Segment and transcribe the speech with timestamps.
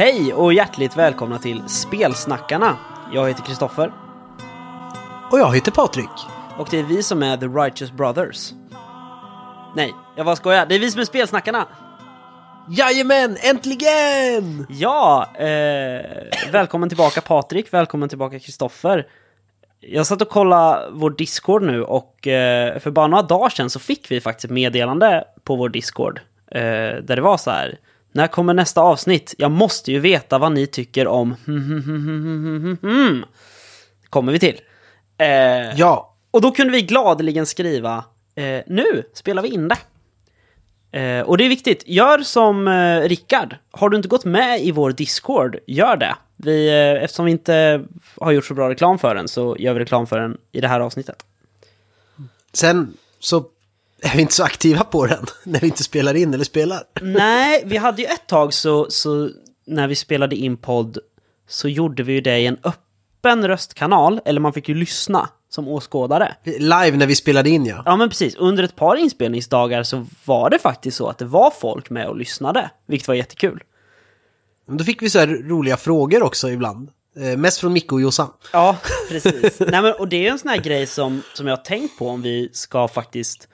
[0.00, 2.76] Hej och hjärtligt välkomna till Spelsnackarna.
[3.12, 3.92] Jag heter Kristoffer
[5.30, 6.10] Och jag heter Patrik.
[6.58, 8.52] och det är vi som är The Righteous Brothers.
[9.76, 10.66] Nej, jag bara skojar.
[10.66, 11.66] Det är vi som är Spelsnackarna.
[12.72, 14.66] Jajamän, äntligen!
[14.68, 16.06] Ja, eh,
[16.52, 19.06] välkommen tillbaka Patrik, välkommen tillbaka Kristoffer.
[19.80, 23.78] Jag satt och kollade vår Discord nu och eh, för bara några dagar sedan så
[23.78, 26.20] fick vi faktiskt ett meddelande på vår Discord.
[26.50, 26.60] Eh,
[27.02, 27.78] där det var så här.
[28.12, 29.34] När kommer nästa avsnitt?
[29.38, 31.36] Jag måste ju veta vad ni tycker om...
[34.10, 34.60] Kommer vi till.
[35.18, 39.76] Eh, Ja, och då kunde vi gladeligen skriva eh, nu spelar vi in det.
[40.92, 43.56] Eh, och det är viktigt, gör som eh, Rickard.
[43.70, 46.16] Har du inte gått med i vår Discord, gör det.
[46.36, 47.84] Vi, eh, eftersom vi inte
[48.20, 50.68] har gjort så bra reklam för den så gör vi reklam för den i det
[50.68, 51.22] här avsnittet.
[52.52, 53.44] sen så
[54.02, 56.82] är vi inte så aktiva på den när vi inte spelar in eller spelar.
[57.00, 59.30] Nej, vi hade ju ett tag så, så
[59.66, 60.98] när vi spelade in podd
[61.48, 65.68] så gjorde vi ju det i en öppen röstkanal, eller man fick ju lyssna som
[65.68, 66.34] åskådare.
[66.44, 67.82] Live när vi spelade in ja.
[67.86, 71.50] Ja men precis, under ett par inspelningsdagar så var det faktiskt så att det var
[71.50, 73.62] folk med och lyssnade, vilket var jättekul.
[74.66, 76.90] Men Då fick vi så här roliga frågor också ibland.
[77.16, 78.28] Eh, mest från Micke och Jossan.
[78.52, 78.76] Ja,
[79.08, 79.60] precis.
[79.60, 82.08] Nej, men, och det är en sån här grej som, som jag har tänkt på
[82.08, 83.48] om vi ska faktiskt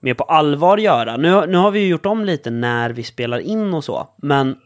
[0.00, 1.16] mer på allvar göra.
[1.16, 4.56] Nu, nu har vi ju gjort om lite när vi spelar in och så, men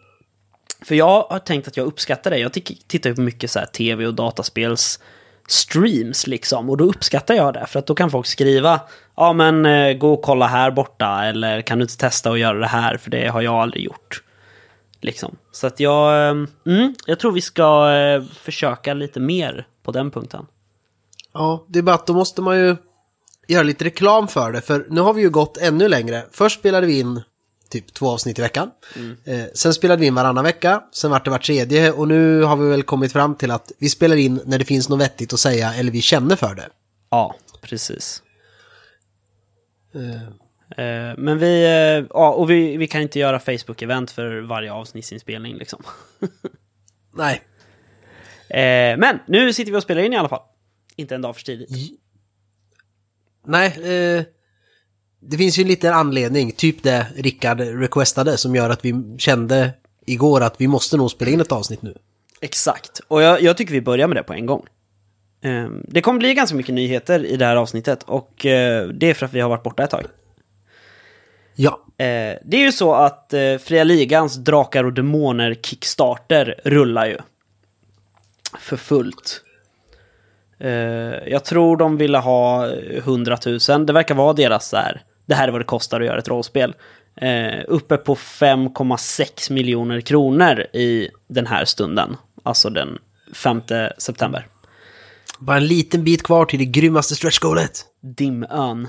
[0.84, 2.38] för jag har tänkt att jag uppskattar det.
[2.38, 2.52] Jag
[2.86, 5.00] tittar ju på mycket så här tv och dataspels
[5.46, 8.80] streams liksom och då uppskattar jag det för att då kan folk skriva
[9.16, 12.58] ja men eh, gå och kolla här borta eller kan du inte testa att göra
[12.58, 14.22] det här för det har jag aldrig gjort.
[15.00, 15.36] Liksom.
[15.52, 20.10] Så att jag, eh, mm, jag tror vi ska eh, försöka lite mer på den
[20.10, 20.46] punkten.
[21.34, 22.76] Ja, det är bara att då måste man ju
[23.48, 24.60] göra lite reklam för det.
[24.60, 26.22] För nu har vi ju gått ännu längre.
[26.30, 27.20] Först spelade vi in
[27.72, 28.70] typ två avsnitt i veckan.
[29.24, 30.82] Eh, sen spelade vi in varannan vecka.
[30.92, 31.92] Sen vart det var tredje.
[31.92, 34.88] Och nu har vi väl kommit fram till att vi spelar in när det finns
[34.88, 36.68] något vettigt att säga eller vi känner för det.
[37.10, 38.22] Ja, precis.
[39.94, 45.56] Eh, men vi, eh, ja, och vi, vi kan inte göra Facebook-event för varje avsnittsinspelning
[45.56, 45.82] liksom.
[47.14, 47.42] Nej,
[48.52, 50.42] Eh, men nu sitter vi och spelar in i alla fall.
[50.96, 51.98] Inte en dag för tidigt.
[53.46, 54.24] Nej, eh,
[55.22, 59.70] det finns ju en liten anledning, typ det Rickard requestade, som gör att vi kände
[60.06, 61.94] igår att vi måste nog spela in ett avsnitt nu.
[62.40, 64.66] Exakt, och jag, jag tycker vi börjar med det på en gång.
[65.40, 69.14] Eh, det kommer bli ganska mycket nyheter i det här avsnittet och eh, det är
[69.14, 70.04] för att vi har varit borta ett tag.
[71.54, 77.06] Ja, Eh, det är ju så att eh, Fria Ligans Drakar och Demoner Kickstarter rullar
[77.06, 77.18] ju.
[78.58, 79.40] För fullt.
[80.58, 80.70] Eh,
[81.28, 83.38] jag tror de ville ha 100
[83.68, 83.86] 000.
[83.86, 85.02] Det verkar vara deras så här.
[85.32, 86.74] Det här är vad det kostar att göra ett rollspel.
[87.16, 92.16] Eh, uppe på 5,6 miljoner kronor i den här stunden.
[92.42, 92.98] Alltså den
[93.34, 93.62] 5
[93.98, 94.46] september.
[95.38, 97.84] bara en liten bit kvar till det grymmaste stretchgoalet.
[98.00, 98.88] Dimön.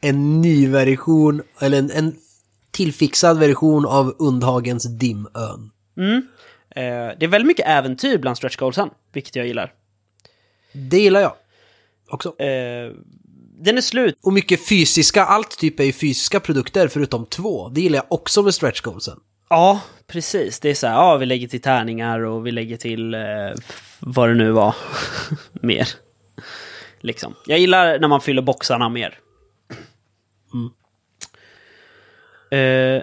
[0.00, 2.16] En ny version, eller en, en
[2.70, 5.70] tillfixad version av Undhagens Dimön.
[6.76, 9.72] Eh, det är väldigt mycket äventyr bland stretch goalsen, vilket jag gillar.
[10.72, 11.34] Det gillar jag
[12.08, 12.40] också.
[12.40, 12.92] Eh,
[13.64, 14.18] den är slut.
[14.22, 17.68] Och mycket fysiska, allt typ är ju fysiska produkter förutom två.
[17.68, 19.20] Det gillar jag också med stretch goalsen.
[19.48, 20.60] Ja, precis.
[20.60, 23.20] Det är så här, ja, vi lägger till tärningar och vi lägger till eh,
[24.00, 24.74] vad det nu var
[25.52, 25.88] mer.
[27.00, 27.34] Liksom.
[27.46, 29.18] Jag gillar när man fyller boxarna mer.
[32.50, 33.02] Eh,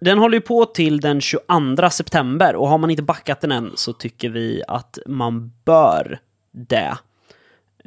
[0.00, 3.72] den håller ju på till den 22 september och har man inte backat den än
[3.74, 6.20] så tycker vi att man bör
[6.52, 6.98] det.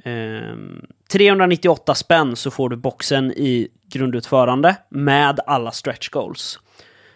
[0.04, 6.60] Ehm, 398 spänn så får du boxen i grundutförande med alla stretch goals.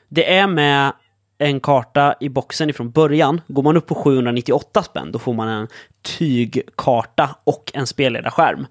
[0.10, 0.92] Det är med
[1.38, 3.42] en karta i boxen ifrån början.
[3.48, 5.68] Går man upp på 798 spänn då får man en
[6.02, 8.68] tygkarta och en spelledarskärm.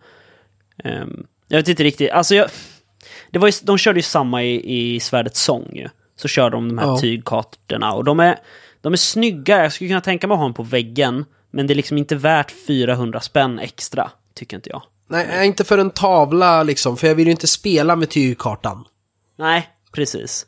[0.85, 2.51] Ehm, jag vet inte riktigt, alltså jag,
[3.31, 5.89] det var ju, de körde ju samma i, i Svärdets sång ju.
[6.17, 6.99] Så kör de de här Ja.
[6.99, 8.39] tygkartorna och de är,
[8.81, 9.63] de är snygga.
[9.63, 11.25] Jag skulle kunna tänka mig att ha dem på väggen.
[11.51, 14.83] Men det är liksom inte värt 400 spänn extra, tycker inte jag.
[15.11, 18.85] Nej, är inte för en tavla liksom, för jag vill ju inte spela med tygkartan.
[19.39, 20.47] Nej, precis.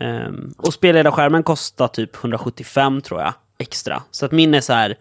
[0.00, 4.02] Um, och spelledarskärmen kostar typ 175 tror jag, extra.
[4.10, 4.98] Så att min är så här...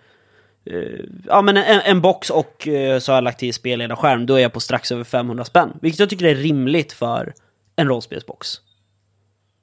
[0.66, 4.36] eh, ja men en, en box och eh, så har jag lagt till spelledarskärm, då
[4.36, 5.70] är jag på strax över 500 spänn.
[5.82, 7.34] Vilket jag tycker är rimligt för
[7.76, 8.48] en rollspelsbox.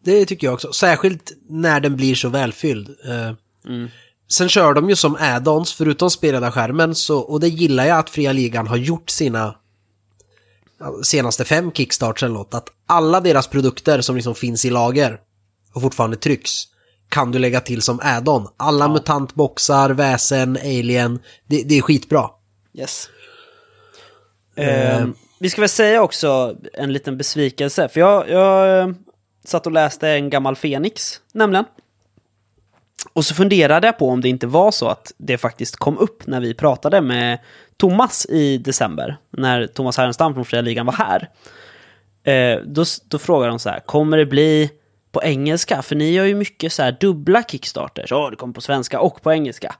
[0.04, 0.72] det tycker jag också.
[0.72, 2.88] Särskilt när den blir så välfylld.
[2.88, 3.32] Eh,
[4.30, 8.10] Sen kör de ju som add-ons, förutom spelade skärmen, så, och det gillar jag att
[8.10, 9.56] Fria Ligan har gjort sina
[10.80, 12.54] ja, senaste fem kickstarts eller något.
[12.54, 15.20] Att alla deras produkter som liksom finns i lager
[15.74, 16.50] och fortfarande trycks
[17.08, 18.48] kan du lägga till som add-on.
[18.56, 22.30] Alla mutantboxar, väsen, alien, det, det är skitbra.
[22.74, 23.08] Yes.
[24.56, 28.94] Ehm, vi ska väl säga också en liten besvikelse, för jag, jag eh,
[29.44, 31.64] satt och läste en gammal Fenix, nämligen.
[33.12, 36.26] Och så funderade jag på om det inte var så att det faktiskt kom upp
[36.26, 37.38] när vi pratade med
[37.76, 41.28] Thomas i december, när Thomas Härenstam från Fria Ligan var här.
[42.24, 44.70] Eh, då, då frågade de så här, kommer det bli
[45.12, 45.82] på engelska?
[45.82, 48.10] För ni gör ju mycket så här dubbla kickstarters.
[48.10, 49.74] Ja, det kommer på svenska och på engelska.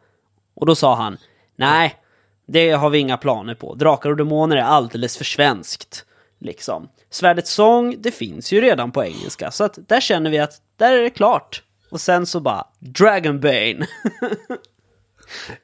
[0.55, 1.17] Och då sa han,
[1.57, 1.95] nej,
[2.47, 3.75] det har vi inga planer på.
[3.75, 6.05] Drakar och Demoner är alldeles för svenskt.
[6.39, 6.89] Liksom.
[7.11, 9.51] Svärdets sång, det finns ju redan på engelska.
[9.51, 11.63] Så att där känner vi att där är det klart.
[11.91, 13.87] Och sen så bara, Dragonbane.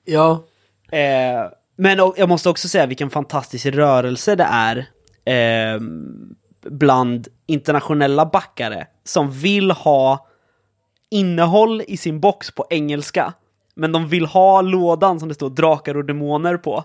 [0.05, 0.44] Ja,
[0.93, 4.76] eh, men jag måste också säga vilken fantastisk rörelse det är
[5.25, 5.81] eh,
[6.70, 10.26] bland internationella backare som vill ha
[11.11, 13.32] innehåll i sin box på engelska.
[13.75, 16.84] Men de vill ha lådan som det står drakar och demoner på.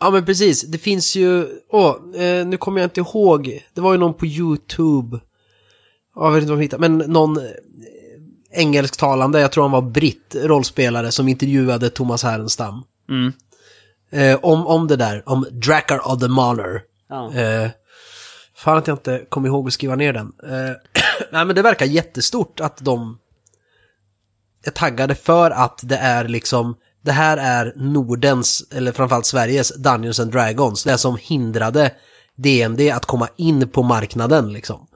[0.00, 3.92] Ja men precis, det finns ju, åh, eh, nu kommer jag inte ihåg, det var
[3.92, 5.20] ju någon på YouTube,
[6.14, 7.38] Ja, jag vet inte vad de hittade, men någon
[8.52, 12.84] engelsktalande, jag tror han var britt, rollspelare som intervjuade Thomas Härenstam.
[13.10, 13.32] Mm.
[14.12, 16.80] Eh, om, om det där, om Drakkar of the Mauler.
[17.08, 17.34] Ja.
[17.34, 17.70] Eh,
[18.56, 20.32] fan att jag inte kom ihåg att skriva ner den.
[20.42, 20.76] Eh,
[21.32, 23.18] nej men det verkar jättestort att de
[24.64, 30.20] är taggade för att det är liksom, det här är Nordens, eller framförallt Sveriges Dungeons
[30.20, 30.84] and Dragons.
[30.84, 31.90] Det som hindrade
[32.36, 34.86] DND att komma in på marknaden liksom.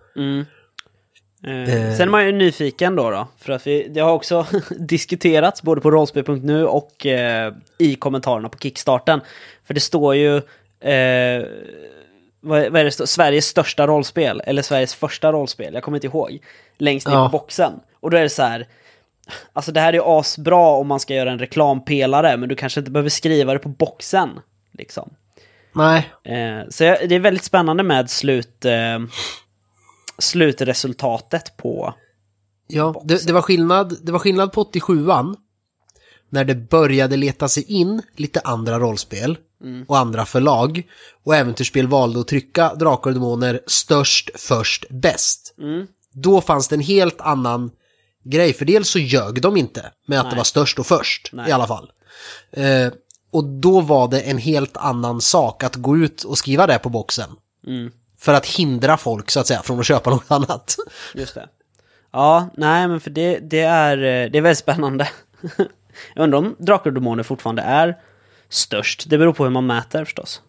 [1.45, 4.47] Eh, Sen är man ju nyfiken då, då för att vi, det har också
[4.79, 9.21] diskuterats både på rollspel.nu och eh, i kommentarerna på Kickstarten.
[9.67, 10.37] För det står ju,
[10.81, 11.45] eh,
[12.41, 12.91] vad, vad är det?
[13.07, 16.39] Sveriges största rollspel, eller Sveriges första rollspel, jag kommer inte ihåg,
[16.79, 17.29] längst ner Ja.
[17.29, 17.73] på boxen.
[18.01, 18.67] Och då är det så här,
[19.53, 22.81] alltså det här är ju asbra om man ska göra en reklampelare, men du kanske
[22.81, 24.31] inte behöver skriva det på boxen,
[24.73, 25.11] liksom.
[25.73, 28.99] Nej, Eh, så jag, det är väldigt spännande med slut, eh,
[30.19, 31.95] slutresultatet på...
[32.69, 35.37] ja, det, det, var skillnad, det var skillnad på 87an.
[36.31, 39.39] När det började leta sig in lite andra rollspel
[39.87, 40.83] och andra förlag.
[41.25, 45.55] Och Äventyrsspel valde att trycka Drakar och Demoner störst, först, bäst.
[46.13, 47.71] Då fanns det en helt annan
[48.25, 48.53] grej.
[48.53, 50.37] För dels så ljög de inte med att det Nej.
[50.37, 51.49] var störst och först Nej.
[51.49, 51.91] i alla fall.
[52.53, 52.93] Eh,
[53.31, 56.89] och då var det en helt annan sak att gå ut och skriva det på
[56.89, 57.31] boxen.
[58.19, 60.77] För att hindra folk så att säga från att köpa något annat.
[61.15, 61.49] Just det.
[62.13, 65.09] Ja, nej men för det, det, är, eh, det är väldigt spännande.
[66.15, 67.97] Jag undrar om Drakar och Demoner fortfarande är
[68.49, 69.05] störst.
[69.11, 70.43] Det beror på hur man mäter förstås.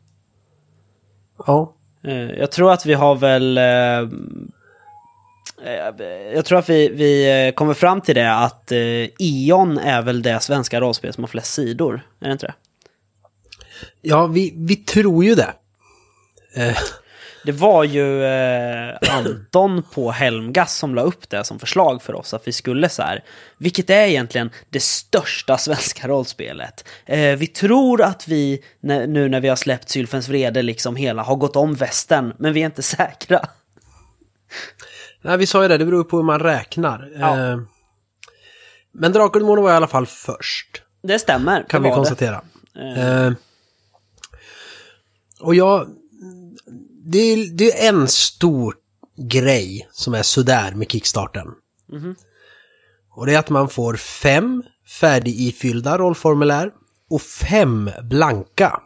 [1.47, 1.75] Ja.
[2.03, 3.57] Eh, Jag tror att vi har väl...
[3.57, 4.09] eh,
[6.35, 8.71] Jag tror att vi, vi kommer fram till det att
[9.19, 12.07] Ion är väl det svenska rollspel som har flest sidor.
[12.19, 12.53] Är det inte det?
[14.01, 15.53] Ja, vi, vi tror ju det.
[17.47, 22.15] Eh, Det var ju eh, Anton på Helmgas som la upp det som förslag för
[22.15, 23.23] oss att vi skulle så här.
[23.57, 26.87] Vilket är egentligen det största svenska rollspelet?
[27.05, 31.35] Eh, vi tror att vi nu när vi har släppt Sylfens vrede liksom hela har
[31.35, 33.41] gått om västen, men vi är inte säkra.
[35.21, 37.11] nej, vi sa ju det, det beror på hur man räknar.
[37.19, 37.37] Ja.
[37.51, 37.57] Eh,
[38.91, 41.65] men Drakar och var i alla fall först, Det stämmer.
[41.69, 42.41] kan det vi konstatera.
[42.97, 43.31] Eh,
[45.39, 45.87] och jag...
[47.11, 48.75] Det är, det är en stor
[49.17, 51.47] grej som är sådär med kickstarten.
[53.15, 54.63] Och det är att man får fem
[54.99, 56.71] färdigifyllda rollformulär
[57.09, 58.81] och fem blanka.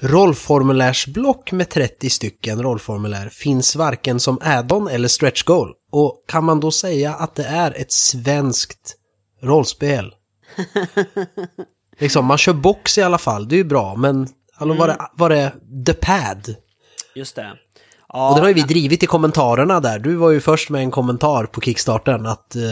[0.00, 5.72] Rollformulärsblock med 30 stycken rollformulär finns varken som add-on eller stretch goal.
[5.92, 8.96] Och kan man då säga att det är ett svenskt
[9.42, 10.14] rollspel?
[11.98, 14.98] liksom, man kör box i alla fall, det är ju bra, men alltså, var, det,
[15.14, 15.52] var det
[15.86, 16.54] The Pad?
[17.14, 17.50] Just det.
[17.50, 19.98] Och Ja, det har ju vi drivit i kommentarerna där.
[19.98, 22.62] Du var ju först med en kommentar på Kickstarten att eh,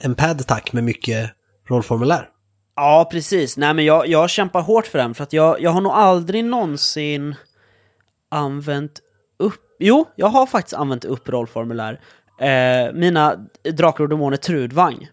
[0.00, 1.30] en pad tack med mycket
[1.68, 2.28] rollformulär.
[2.76, 3.56] ja, precis.
[3.56, 6.44] Nej, men jag, jag kämpar hårt för den, för att jag, jag har nog aldrig
[6.44, 7.34] någonsin
[8.30, 9.00] använt
[9.38, 9.54] upp...
[9.78, 12.00] Jo, jag har faktiskt använt upp rollformulär.
[12.40, 13.36] Eh, mina
[13.72, 15.08] Drakar och Demoner Trudvang.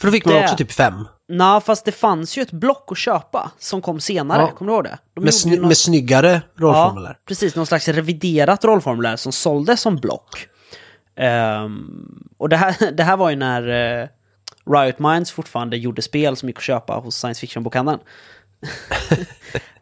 [0.00, 1.06] För då fick man Det- också typ fem.
[1.28, 4.48] Nej, fast det fanns ju ett block att köpa som kom senare, Ja.
[4.50, 4.98] kommer du ihåg det?
[5.14, 7.10] De Med, sny- någon- med snyggare rollformulär.
[7.10, 10.46] Ja, precis, någon slags reviderat rollformulär som såldes som block.
[11.16, 13.68] Ehm, och det här, det här var ju när
[14.02, 14.08] eh,
[14.72, 17.98] Riot Minds fortfarande gjorde spel som gick att köpa hos science fiction-bokhandeln.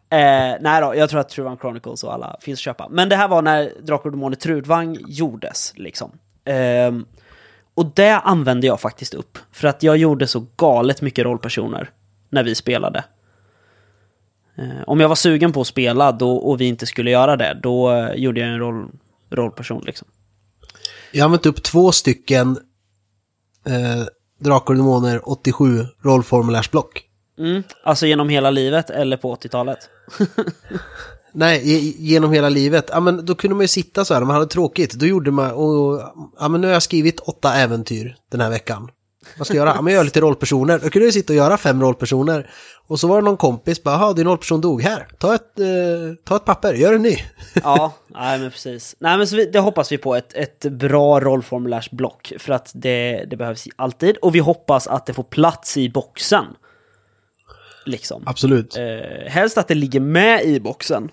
[0.09, 2.87] eh, nej då, jag tror att Truvan Chronicles och alla finns att köpa.
[2.89, 6.11] Men det här var när Drakar och Demoner Trudvang gjordes, liksom.
[6.45, 7.05] Ehm,
[7.81, 9.37] och det använde jag faktiskt upp.
[9.51, 11.89] För att jag gjorde så galet mycket rollpersoner
[12.29, 13.03] när vi spelade.
[14.55, 17.59] Eh, om jag var sugen på att spela då, och vi inte skulle göra det,
[17.63, 18.87] då eh, gjorde jag en roll,
[19.29, 20.07] rollperson liksom.
[21.11, 22.57] Jag har använt upp två stycken
[23.65, 24.05] eh,
[24.39, 27.03] Drakar och Demoner 87 rollformulärsblock.
[27.37, 27.63] Mm.
[27.83, 29.89] Alltså genom hela livet eller på 80-talet?
[31.33, 32.89] Nej, ge- genom hela livet.
[32.91, 34.93] Ja, men då kunde man ju sitta så här, man hade tråkigt.
[34.93, 36.01] Då gjorde man, och,
[36.39, 38.89] ja men nu har jag skrivit åtta äventyr den här veckan.
[39.37, 39.75] Vad ska jag göra?
[39.75, 40.79] Ja, men jag gör lite rollpersoner.
[40.83, 42.49] Då kunde jag sitta och göra fem rollpersoner.
[42.87, 45.07] Och så var det någon kompis, bara, jaha, din rollperson dog här.
[45.19, 45.65] Ta ett, eh,
[46.25, 47.17] ta ett papper, gör en ny.
[47.63, 48.95] ja, nej men precis.
[48.99, 52.33] Nej men så vi, det hoppas vi på, ett, ett bra rollformulärsblock.
[52.39, 54.17] För att det, det behövs alltid.
[54.17, 56.45] Och vi hoppas att det får plats i boxen.
[57.85, 58.23] Liksom.
[58.25, 58.77] Absolut.
[58.77, 61.09] Eh, helst att det ligger med i boxen.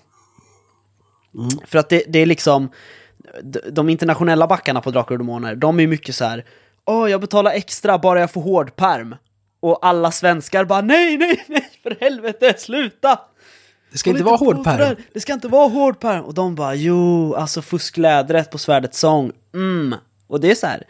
[1.65, 2.69] För att det, det är liksom,
[3.71, 6.45] de, internationella backarna på Drakar och Demoner, de är mycket så här,
[6.85, 9.15] åh jag betalar extra bara jag får hårdperm.
[9.61, 13.19] Och alla svenskar bara nej, nej, nej, för helvete, sluta!
[13.91, 14.95] Det ska inte vara hård pärm.
[15.13, 16.25] Det ska inte vara hård pärm.
[16.25, 19.95] Och de bara, jo, alltså fusklädret på svärdets sång, mm.
[20.27, 20.83] Och det är så här,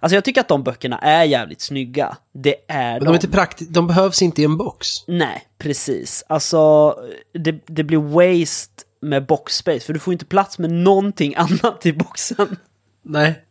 [0.00, 2.16] alltså jag tycker att de böckerna är jävligt snygga.
[2.34, 4.88] Det är Men de, är inte prakti- de behövs inte i en box.
[5.06, 6.24] Nej, precis.
[6.28, 6.94] Alltså,
[7.34, 11.92] det, det blir waste med boxspace, för du får inte plats med någonting annat i
[11.92, 12.56] boxen.
[13.04, 13.42] Nej.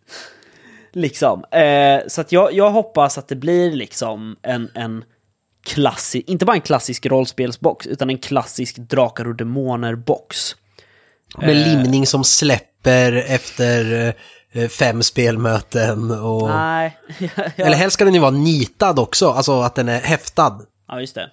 [0.94, 1.44] Liksom.
[1.52, 5.04] Eh, så att jag, jag hoppas att det blir liksom en, en
[5.66, 10.56] klassisk, inte bara en klassisk rollspelsbox, utan en klassisk Drakar och Demoner-box.
[11.38, 11.68] Med Eh.
[11.68, 14.14] limning som släpper efter
[14.52, 16.50] eh, fem spelmöten och...
[16.50, 16.98] Nej,
[17.56, 20.62] Eller helst ska den ju vara nitad också, alltså att den är häftad.
[20.88, 21.30] Ja, just det.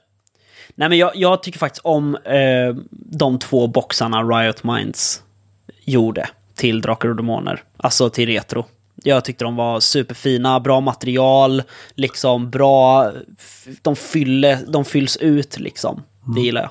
[0.75, 5.23] Nej, men jag, jag tycker faktiskt om eh, de två boxarna Riot Minds
[5.85, 7.63] gjorde till Drakar och Demoner.
[7.77, 8.67] Alltså till retro.
[8.95, 11.63] Jag tyckte de var superfina, bra material,
[11.95, 13.11] liksom bra...
[13.83, 16.03] De, fylle, de fylls ut liksom.
[16.35, 16.71] Det gillar jag.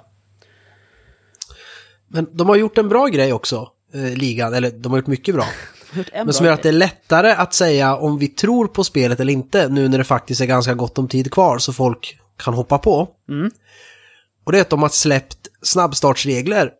[2.07, 5.35] Men de har gjort en bra grej också, eh, ligan, eller de har gjort mycket
[5.35, 5.45] bra.
[6.11, 9.19] En Men som gör att det är lättare att säga om vi tror på spelet
[9.19, 12.53] eller inte, nu när det faktiskt är ganska gott om tid kvar så folk kan
[12.53, 13.07] hoppa på.
[13.29, 13.51] Mm.
[14.43, 16.71] Och det är att de har släppt snabbstartsregler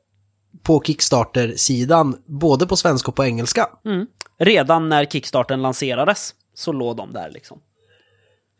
[0.64, 3.70] på Kickstarter-sidan, både på svenska och på engelska.
[3.86, 4.08] Mm.
[4.40, 7.60] Redan när Kickstarten lanserades så låg de där liksom.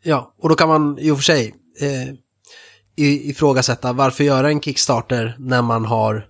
[0.02, 2.14] Ja, och då kan man i och för sig eh,
[2.96, 6.26] ifrågasätta varför göra en Kickstarter när man har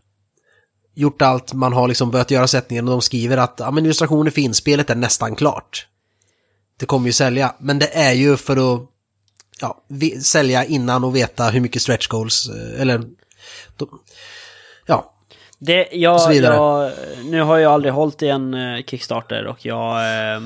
[0.95, 4.31] gjort allt, man har liksom börjat göra sättningen och de skriver att ja, men illustrationer
[4.31, 5.87] finns, spelet är nästan klart.
[6.79, 8.89] Det kommer ju sälja, men det är ju för att
[9.61, 9.85] ja,
[10.23, 13.03] sälja innan och veta hur mycket stretch goals, eh, eller
[13.77, 13.89] de,
[14.87, 15.15] ja,
[15.59, 16.93] Det, jag, jag,
[17.25, 20.43] nu har jag aldrig hållit i en eh, Kickstarter och jag eh,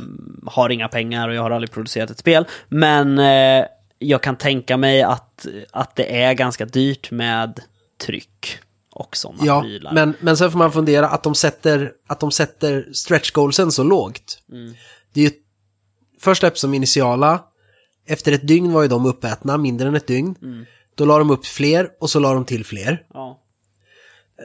[0.46, 2.44] har inga pengar och jag har aldrig producerat ett spel.
[2.68, 3.64] Men eh,
[3.98, 7.60] jag kan tänka mig att, att det är ganska dyrt med
[8.06, 8.58] tryck
[8.90, 9.92] och sådana ja prylar.
[9.92, 13.82] men, men sen får man fundera att de sätter, att de sätter stretch goalsen så
[13.82, 14.42] lågt.
[15.12, 15.30] Det är ju
[16.20, 17.40] först släpps som initiala,
[18.08, 20.36] efter ett dygn var ju de uppätna, mindre än ett dygn.
[20.94, 23.02] Då la de upp fler och så la de till fler.
[23.14, 23.40] Ja.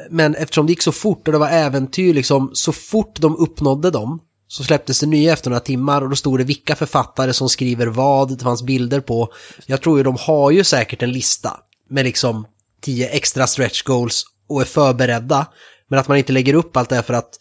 [0.09, 3.91] Men eftersom det gick så fort och det var äventyr liksom, så fort de uppnådde
[3.91, 7.49] dem så släpptes det nya efter några timmar och då stod det vilka författare som
[7.49, 9.33] skriver vad, det fanns bilder på.
[9.65, 12.47] Jag tror ju de har ju säkert en lista med liksom
[12.81, 15.47] tio extra stretch goals och är förberedda.
[15.87, 17.39] Men att man inte lägger upp allt det här för att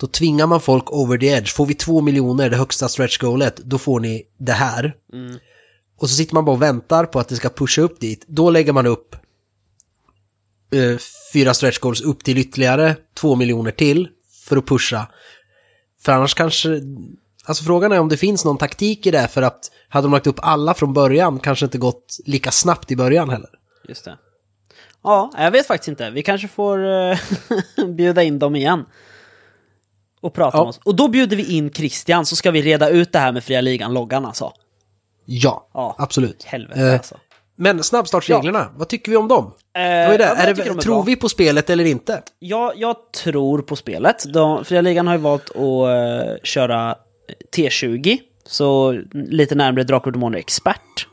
[0.00, 1.54] då tvingar man folk over the edge.
[1.54, 4.94] Får vi två miljoner, det högsta stretch goalet, då får ni det här.
[6.02, 8.24] Och så sitter man bara och väntar på att det ska pusha upp dit.
[8.28, 9.16] Då lägger man upp
[10.72, 10.98] eh,
[11.32, 14.08] fyra stretch goals upp till ytterligare två miljoner till
[14.48, 15.06] för att pusha.
[16.00, 16.80] För annars kanske,
[17.44, 20.26] alltså frågan är om det finns någon taktik i det för att hade de lagt
[20.26, 23.50] upp alla från början kanske inte gått lika snabbt i början heller.
[23.88, 24.18] Just det.
[25.02, 26.10] Ja, jag vet faktiskt inte.
[26.10, 27.18] Vi kanske får eh,
[27.96, 28.84] bjuda in dem igen.
[30.20, 30.62] Och prata Ja.
[30.62, 30.80] med oss.
[30.84, 33.60] Och då bjuder vi in Christian så ska vi reda ut det här med Fria
[33.60, 34.52] Ligan-loggan alltså.
[35.24, 35.94] Ja, Ja.
[35.98, 36.42] absolut.
[36.44, 37.16] Helvete Eh, alltså.
[37.56, 39.44] Men snabbstartsreglerna, vad tycker vi om dem?
[39.44, 40.24] Eh, det?
[40.24, 41.02] ja, är det de tror bra.
[41.02, 42.22] vi på spelet eller inte?
[42.38, 44.24] Jag, jag tror på spelet.
[44.32, 46.96] De, Fria Ligan har ju valt att eh, köra
[47.56, 51.06] T20, så lite närmare Drakar och Demoner Expert.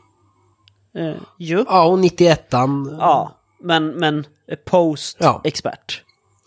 [0.98, 1.64] Uh, ju.
[1.68, 2.96] Ja, och 91an.
[3.00, 4.56] Ja, men, men Ja.
[4.64, 6.02] post-expert.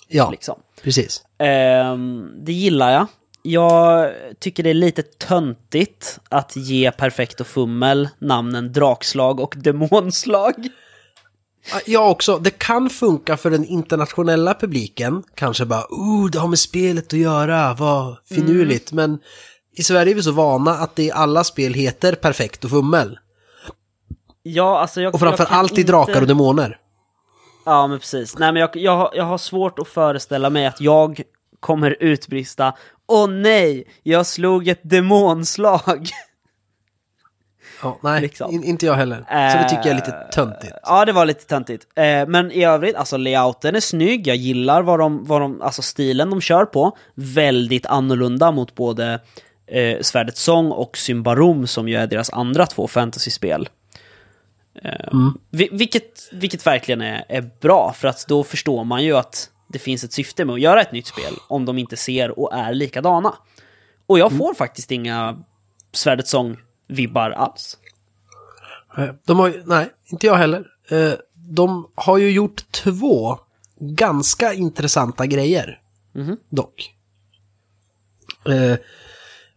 [0.07, 0.59] Ja, Liksom.
[0.83, 1.23] precis.
[1.39, 3.07] Ehm, det gillar jag.
[3.43, 10.53] Jag tycker det är lite töntigt att ge Perfekt och Fummel namnen Drakslag och Demonslag.
[11.85, 12.37] Ja, också.
[12.39, 15.23] Det kan funka för den internationella publiken.
[15.35, 18.91] Kanske bara, oh, det har med spelet att göra, vad finurligt.
[18.91, 19.11] Mm.
[19.11, 19.19] Men
[19.77, 23.19] i Sverige är vi så vana att det i alla spel heter Perfekt och Fummel.
[24.43, 26.77] Ja, alltså jag, Och framför jag kan allt i inte- Drakar och Demoner.
[27.65, 28.37] Ja, men precis.
[28.37, 31.21] Nej, men jag, jag, jag har svårt att föreställa mig att jag
[31.59, 32.73] kommer utbrista
[33.07, 36.09] Åh nej, jag slog ett demonslag!
[37.83, 38.51] Ja, nej, Liksom.
[38.51, 39.17] in, inte jag heller.
[39.17, 40.73] Så det tycker jag är lite töntigt.
[40.83, 41.87] Ja, det var lite töntigt.
[41.95, 45.81] Eh, men i övrigt, alltså layouten är snygg, jag gillar vad de, vad de, alltså
[45.81, 46.97] stilen de kör på.
[47.15, 49.19] Väldigt annorlunda mot både
[49.67, 53.69] eh, Svärdets sång och Symbarom som ju är deras andra två fantasyspel.
[54.83, 55.13] Eh,
[55.49, 59.79] vi, vilket, vilket verkligen är, är bra, för att då förstår man ju att det
[59.79, 62.73] finns ett syfte med att göra ett nytt spel om de inte ser och är
[62.73, 63.33] likadana.
[64.05, 65.37] Och jag får faktiskt inga
[65.91, 67.77] Svärdets sång-vibbar alls.
[69.25, 70.65] De har ju, nej, inte jag heller.
[70.89, 73.39] Eh, De har ju gjort två
[73.79, 75.81] ganska intressanta grejer.
[76.49, 76.93] Dock.
[78.49, 78.75] Eh,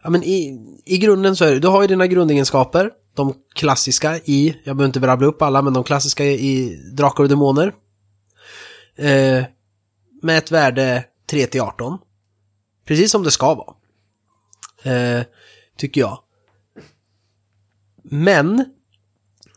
[0.02, 2.90] Ja, men i, I grunden så är det, du har ju dina grundegenskaper.
[3.14, 7.28] De klassiska i, jag behöver inte rabbla upp alla, men de klassiska i Drakar och
[7.28, 7.72] Demoner.
[8.96, 9.44] Eh,
[10.22, 11.98] med ett värde 3 till 18.
[12.84, 13.74] Precis som det ska vara.
[14.82, 15.24] Eh,
[15.76, 16.18] tycker jag.
[18.02, 18.64] Men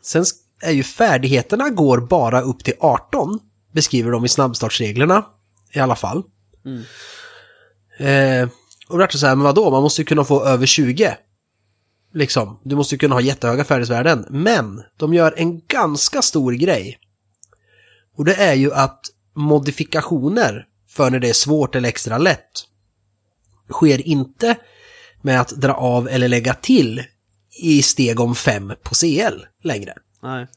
[0.01, 0.25] Sen
[0.61, 3.39] är ju färdigheterna går bara upp till 18,
[3.71, 5.25] beskriver de i snabbstartsreglerna
[5.73, 6.23] i alla fall.
[7.97, 8.49] Eh,
[8.89, 11.17] och då är så här, men vadå, man måste ju kunna få över 20.
[12.13, 14.25] Liksom, du måste ju kunna ha jättehöga färdighetsvärden.
[14.29, 16.99] Men de gör en ganska stor grej.
[18.17, 19.01] Och det är ju att
[19.39, 22.65] modifikationer för när det är svårt eller extra lätt
[23.71, 24.55] sker inte
[25.21, 27.03] med att dra av eller lägga till
[27.61, 29.93] i steg om 5 på CL längre.
[30.23, 30.47] Nej.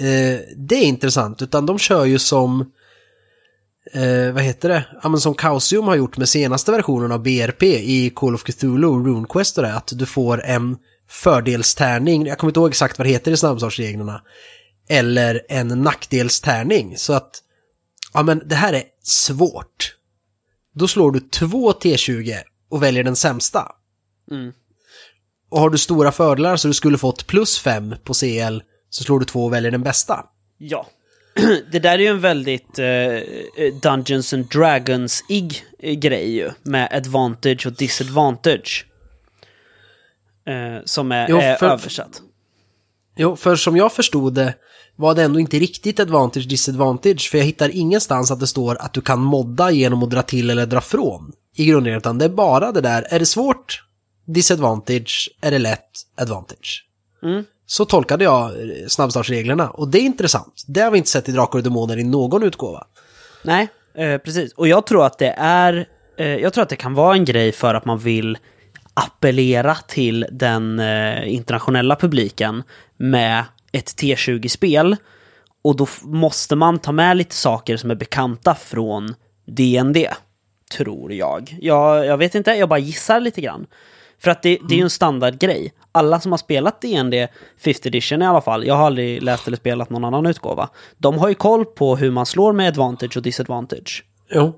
[0.00, 2.60] Eh, det är intressant, utan de kör ju som
[3.92, 4.86] eh, vad heter det?
[5.02, 8.88] Ja, men som Chaosium har gjort med senaste versionen av BRP i Call of Cthulhu
[8.88, 10.76] och RuneQuest och det, att du får en
[11.08, 14.22] fördelstärning, jag kommer inte ihåg exakt vad det heter i snabbstartsreglerna,
[14.88, 16.96] eller en nackdelstärning.
[16.96, 17.42] Så att,
[18.14, 19.94] ja men det här är svårt.
[20.74, 22.36] Då slår du två T20
[22.70, 23.72] och väljer den sämsta.
[24.30, 24.52] Mm.
[25.50, 28.58] Och har du stora fördelar så du skulle fått plus 5 på CL
[28.90, 30.26] så slår du två och väljer den bästa.
[30.58, 30.86] Ja.
[31.72, 33.18] Det där är ju en väldigt eh,
[33.82, 36.50] Dungeons and Dragons-ig eh, grej ju.
[36.62, 38.86] Med advantage och disadvantage.
[40.46, 42.22] Eh, som är, Jo, är för- översatt.
[43.20, 44.54] Jo, för som jag förstod det
[44.96, 48.94] var det ändå inte riktigt advantage disadvantage för jag hittar ingenstans att det står att
[48.94, 52.28] du kan modda genom att dra till eller dra från i grunden utan det är
[52.28, 53.82] bara det där, är det svårt
[54.26, 56.84] disadvantage, är det lätt advantage.
[57.22, 57.44] Mm.
[57.66, 60.64] Så tolkade jag eh, snabbstartsreglerna och det är intressant.
[60.66, 62.86] Det har vi inte sett i Drakar och Demoner i någon utgåva.
[63.44, 64.52] Nej, eh, precis.
[64.52, 65.88] Och jag tror att det är...
[66.18, 68.38] Eh, jag tror att det kan vara en grej för att man vill
[68.98, 72.62] appellera till den eh, internationella publiken
[72.96, 74.96] med ett T20-spel.
[75.62, 79.14] Och då måste man ta med lite saker som är bekanta från
[79.46, 79.96] DND.
[80.76, 81.56] Tror jag.
[81.60, 82.06] jag.
[82.06, 83.66] Jag vet inte, jag bara gissar lite grann.
[84.18, 85.72] För att det, det är ju en standardgrej.
[85.92, 87.14] Alla som har spelat DND
[87.62, 90.68] 5th edition i alla fall, jag har aldrig läst eller spelat någon annan utgåva.
[90.96, 94.04] De har ju koll på hur man slår med advantage och disadvantage.
[94.30, 94.52] Jo.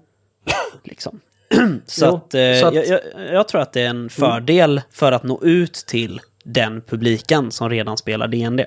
[0.85, 1.21] Liksom.
[1.87, 3.01] så, Jo, att, eh, så att- Jag, jag,
[3.35, 7.71] jag tror att det är en fördel för att nå ut till den publiken som
[7.71, 8.61] redan spelar DND.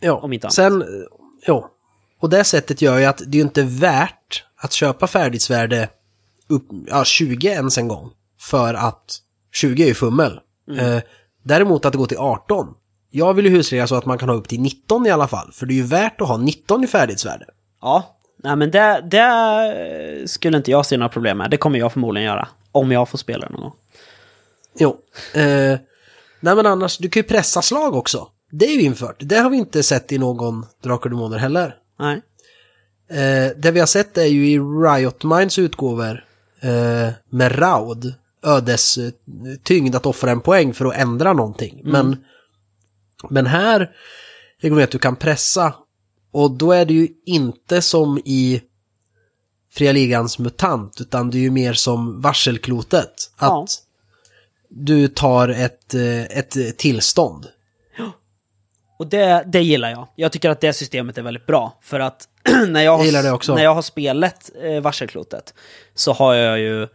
[0.00, 0.54] Ja, Om inte annat.
[0.54, 0.84] sen,
[1.46, 1.70] ja.
[2.20, 5.88] Och det sättet gör ju att det är ju inte värt att köpa färdighetsvärde
[6.48, 8.10] upp, ja, 20 ens en gång.
[8.40, 9.16] För att
[9.52, 10.40] 20 är ju fummel.
[10.78, 10.98] Eh,
[11.44, 12.66] däremot att det går till 18.
[13.10, 15.52] Jag vill ju husregla så att man kan ha upp till 19 i alla fall.
[15.52, 17.44] För det är ju värt att ha 19 i färdighetsvärde.
[17.80, 21.50] Ja, nej men det, det skulle inte jag se några problem med.
[21.50, 22.48] Det kommer jag förmodligen göra.
[22.72, 23.74] Om jag får spela det någon gång.
[24.78, 24.96] Jo.
[25.34, 25.78] Eh,
[26.40, 28.28] nej men annars, du kan ju pressa slag också.
[28.50, 29.16] Det är ju infört.
[29.18, 31.76] Det har vi inte sett i någon Drakar och Demoner heller.
[31.98, 32.22] Nej.
[33.10, 36.24] Eh, det vi har sett är ju i Riot Minds utgåvor
[36.60, 39.10] eh, med Raud, ödes eh,
[39.62, 41.80] tyngd att offra en poäng för att ändra någonting.
[41.84, 42.24] Men,
[43.30, 43.90] men här,
[44.60, 45.74] jag vet att du kan pressa
[46.32, 48.62] och då är det ju inte som i
[49.70, 53.32] Fria Ligans MUTANT utan det är ju mer som varselklotet.
[53.36, 53.66] Att Ja.
[54.68, 57.46] du tar ett, eh, ett tillstånd.
[58.98, 60.08] Och det, det gillar jag.
[60.14, 61.78] Jag tycker att det systemet är väldigt bra.
[61.82, 62.28] För att
[62.68, 65.54] när jag, har, när jag har spelat eh, varselklotet
[65.94, 66.88] så har jag ju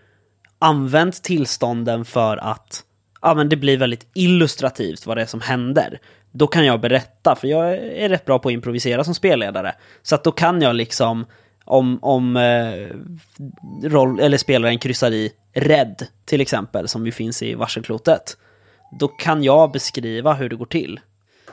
[0.60, 2.84] använt tillstånden för att
[3.21, 6.00] ja, men det blir väldigt illustrativt vad det är som händer.
[6.38, 9.76] Då kan jag berätta, för jag är rätt bra på att improvisera som spelledare.
[10.04, 11.26] Så att då kan jag liksom,
[11.65, 12.88] om, om eh,
[13.89, 18.38] roll, eller spelaren kryssar i rädd, till exempel, som ju finns i varselklotet,
[19.00, 21.00] då kan jag beskriva hur det går till.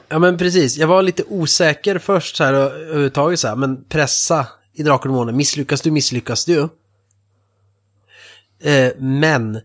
[0.08, 4.46] Ja men precis, jag var lite osäker först så här överhuvudtaget så här, men pressa
[4.72, 6.68] i Drakar och månen, misslyckas du, misslyckas du.
[8.62, 9.60] Eh, men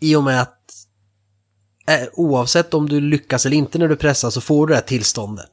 [0.00, 0.59] i och med att
[2.12, 5.50] oavsett om du lyckas eller inte när du pressar så får du det här tillståndet.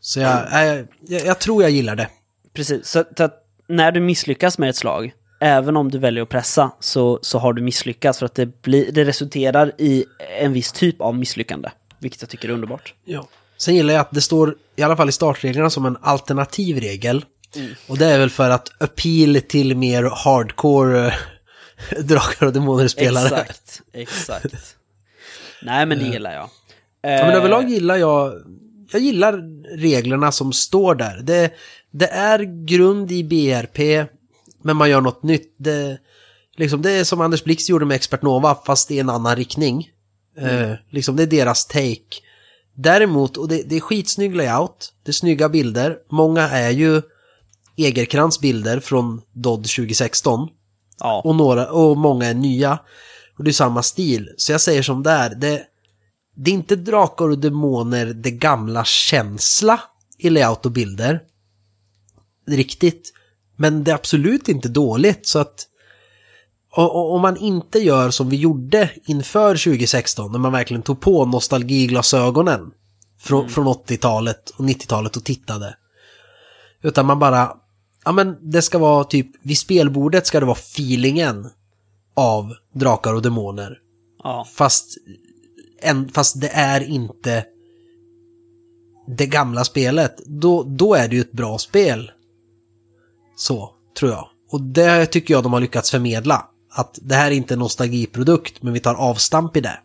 [0.00, 2.08] Så jag, eh, jag, jag tror jag gillar det.
[2.54, 6.70] Precis, så att när du misslyckas med ett slag, även om du väljer att pressa,
[6.80, 10.04] så, så har du misslyckats för att det, blir, det resulterar i
[10.40, 11.70] en viss typ av misslyckande.
[11.98, 12.94] Vilket jag tycker är underbart.
[13.04, 13.28] Ja.
[13.58, 17.24] Sen gillar jag att det står, i alla fall i startreglerna, som en alternativ regel.
[17.86, 21.14] Och det är väl för att appeal till mer hardcore eh,
[22.04, 23.40] Drakar och Demoner-spelare.
[23.40, 24.76] Exakt, exakt.
[25.62, 26.48] Nej, men det gillar jag.
[27.02, 28.32] Ja, men Eh, överlag gillar jag,
[28.92, 29.42] jag gillar
[29.76, 31.20] reglerna som står där.
[31.22, 31.52] Det,
[31.90, 34.08] det är grund i BRP,
[34.62, 35.54] men man gör något nytt.
[35.58, 35.98] Det,
[36.56, 39.88] liksom, det är som Anders Blix gjorde med Expert Nova, fast i en annan riktning.
[40.38, 42.22] Eh, liksom, det är deras take.
[42.74, 45.96] Däremot, och det, det är skitsnygg layout, det är snygga bilder.
[46.10, 47.02] Många är ju
[47.76, 50.48] Egerkrans bilder från Dodd 2016.
[51.00, 52.78] Ja, Och, några, och många är nya.
[53.38, 54.34] Och det är samma stil.
[54.36, 55.34] Så jag säger som det är.
[55.34, 55.62] Det,
[56.36, 59.80] det är inte Drakar och Demoner, det gamla känsla
[60.18, 61.20] i layout och bilder.
[62.46, 63.12] Riktigt.
[63.56, 65.26] Men det är absolut inte dåligt.
[65.26, 65.66] Så att
[66.76, 72.70] om man inte gör som vi gjorde inför 2016, när man verkligen tog på nostalgiglasögonen
[73.18, 75.76] från, från 80-talet och 90-talet och tittade.
[76.82, 77.56] Utan man bara,
[78.04, 81.50] ja men det ska vara typ, vid spelbordet ska det vara feelingen
[82.18, 83.78] av drakar och demoner.
[84.22, 84.46] ja.
[84.54, 84.96] Fast,
[85.82, 87.44] en, fast det är inte
[89.16, 90.16] det gamla spelet.
[90.26, 92.10] Då, då är det ju ett bra spel.
[93.36, 94.28] Så, tror jag.
[94.50, 96.44] Och det tycker jag de har lyckats förmedla.
[96.70, 99.80] Att det här är inte en nostalgiprodukt, men vi tar avstamp i det.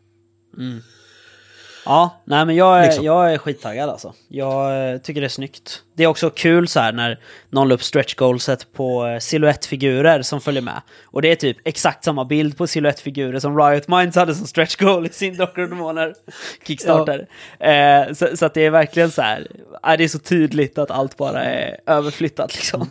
[1.85, 3.05] Ja, nej men jag är, Liksom.
[3.05, 4.13] jag är skittaggad alltså.
[4.27, 5.81] Jag eh, tycker det är snyggt.
[5.97, 7.19] Det är också kul så här när
[7.49, 10.81] någon la upp stretch goalset på eh, silhuettfigurer som följer med.
[11.05, 14.75] Och det är typ exakt samma bild på silhuettfigurer som Riot Minds hade som stretch
[14.75, 16.13] goal i sin Drakar och Demoner
[16.67, 17.27] Kickstarter.
[17.59, 19.47] Eh, så, så att det är verkligen så här,
[19.87, 22.89] eh, det är så tydligt att allt bara är överflyttat liksom.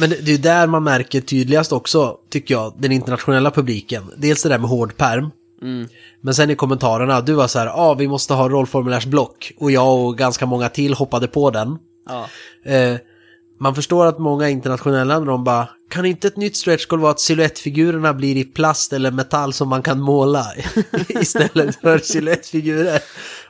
[0.00, 4.04] Men det är där man märker tydligast också, tycker jag, den internationella publiken.
[4.16, 5.30] Dels det där med hård perm.
[6.20, 9.52] Men sen i kommentarerna, du var så här, ja ah, vi måste ha rollformulärsblock.
[9.58, 11.78] Och jag och ganska många till hoppade på den.
[12.08, 12.26] Ja.
[12.72, 12.96] Eh,
[13.60, 17.20] man förstår att många internationella, de bara, kan inte ett nytt stretch goal vara att
[17.20, 20.46] siluettfigurerna blir i plast eller metall som man kan måla
[21.08, 22.96] istället för siluettfigurer?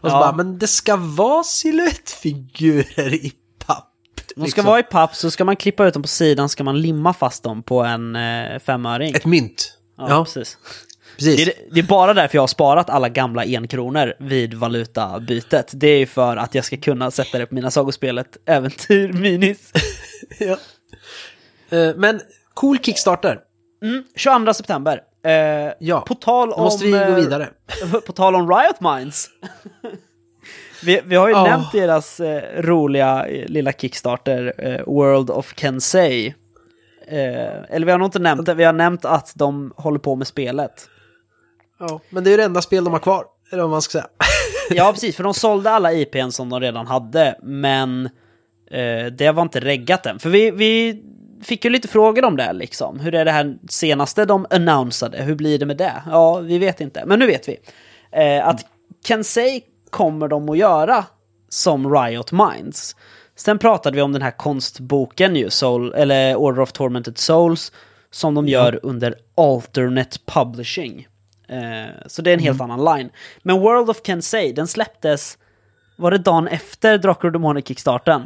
[0.00, 0.20] Och så Ja.
[0.20, 3.32] bara, men det ska vara siluettfigurer i
[3.66, 3.88] papp.
[4.16, 4.64] De ska liksom.
[4.64, 7.42] vara i papp, så ska man klippa ut dem på sidan ska man limma fast
[7.42, 9.14] dem på en eh, femöring.
[9.14, 9.78] Ett mynt.
[9.98, 10.58] Ja, Ja, precis.
[11.16, 11.44] Precis.
[11.46, 15.70] Det är, det är bara därför jag har sparat alla gamla enkronor vid valutabytet.
[15.74, 19.72] Det är ju för att jag ska kunna sätta det på mina sagospelet Äventyr Minis.
[20.38, 20.56] ja.
[21.78, 22.20] Eh, Men
[22.54, 23.38] cool Kickstarter.
[23.84, 25.00] Mm, 22 september.
[25.26, 26.62] Eh, Ja, på tal om...
[26.62, 27.48] måste vi gå eh, vidare.
[28.06, 29.28] På tal om Riot Minds.
[30.84, 31.44] vi, vi har ju Ja.
[31.44, 34.54] nämnt deras eh, roliga lilla Kickstarter,
[34.86, 36.34] World of Kensei.
[37.08, 40.26] Eller vi har nog inte nämnt det, vi har nämnt att de håller på med
[40.26, 40.88] spelet.
[41.88, 43.92] Ja, men det är ju det enda spel de har kvar, eller vad man ska
[43.92, 44.06] säga.
[44.70, 48.06] Ja, precis, för de sålde alla IPn som de redan hade, men
[48.70, 50.18] eh, det var inte reggat än.
[50.18, 51.02] För vi, vi
[51.42, 53.00] fick ju lite frågor om det, liksom.
[53.00, 55.22] Hur är det här senaste de annonsade?
[55.22, 56.02] Hur blir det med det?
[56.06, 57.58] Ja, vi vet inte, men nu vet vi.
[58.12, 58.66] Eh, att
[59.06, 61.04] Kensei kommer de att göra
[61.48, 62.96] som Riot Minds.
[63.36, 67.72] Sen pratade vi om den här konstboken ju, Soul, eller Order of Tormented Souls,
[68.10, 71.06] som de gör under Alternate Publishing.
[71.52, 73.10] Eh, så det är en helt annan line.
[73.42, 75.38] Men World of Kensei, den släpptes,
[75.96, 78.22] var det dagen efter Drakar och Demoner Kickstarten?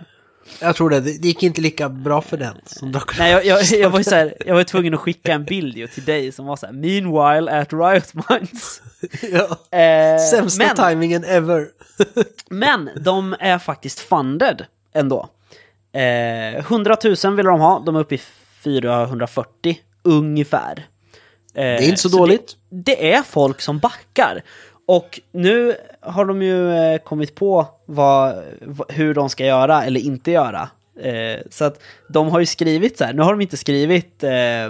[0.61, 3.19] Jag tror det, det gick inte lika bra för den som Drakar.
[3.19, 5.87] Nej, jag, jag, jag, var ju här, jag var tvungen att skicka en bild ju
[5.87, 8.83] till dig som var så här, Meanwhile at Riot Minds.
[9.33, 9.79] ja.
[9.79, 11.69] Eh, Sämsta men, timingen ever.
[12.51, 15.29] men de är faktiskt funded ändå.
[15.93, 18.21] Eh, 100 000 vill de ha, de är uppe i
[18.65, 20.87] 440 ungefär.
[21.57, 22.57] Eh, Det är inte så, dåligt.
[22.71, 24.43] Det, det är folk som backar.
[24.87, 28.45] Och nu har de ju eh, kommit på vad,
[28.89, 30.69] hur de ska göra eller inte göra.
[31.01, 34.31] Eh, så att de har ju skrivit så här, nu har de inte skrivit eh,
[34.33, 34.69] eh,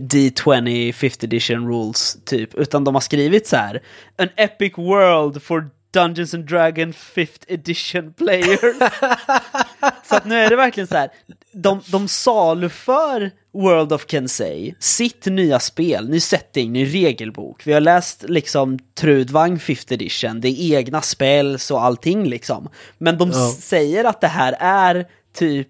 [0.00, 3.80] D20 5th edition rules typ, utan de har skrivit så här
[4.18, 8.58] An epic world for Dungeons and Dragons 5th edition player.
[10.08, 11.10] så att nu är det verkligen så här,
[11.52, 17.66] de, de saluför World of Kensei, sitt nya spel, ny setting, ny regelbok.
[17.66, 22.68] Vi har läst liksom Trudvang 5th edition, det är egna spels och allting liksom.
[22.98, 23.54] Men de Ja.
[23.60, 25.68] säger att det här är typ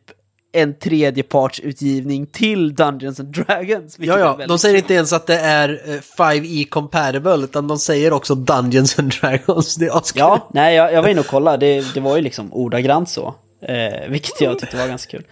[0.53, 3.97] en tredjepartsutgivning till Dungeons and Dragons.
[3.99, 8.13] Ja, ja, de säger inte ens att det är eh, 5E compatible, utan de säger
[8.13, 9.75] också Dungeons and Dragons.
[9.77, 10.21] Det är askul.
[10.21, 11.67] Ja, nej, jag, jag var inne och kollade.
[11.67, 13.35] Det, det var ju liksom ordagrant så.
[13.63, 15.27] Eh, vilket jag tyckte var ganska kul.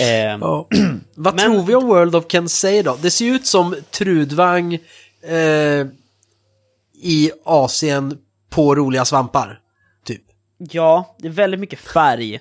[0.00, 0.06] Eh,
[0.40, 0.68] Ja.
[1.14, 2.96] Vad Men- tror vi om World of Kensei då?
[3.02, 4.74] Det ser ju ut som Trudvang
[5.22, 5.86] eh,
[7.02, 8.18] i Asien
[8.50, 9.60] på roliga svampar.
[10.04, 10.22] Typ.
[10.58, 12.34] ja, det är väldigt mycket färg.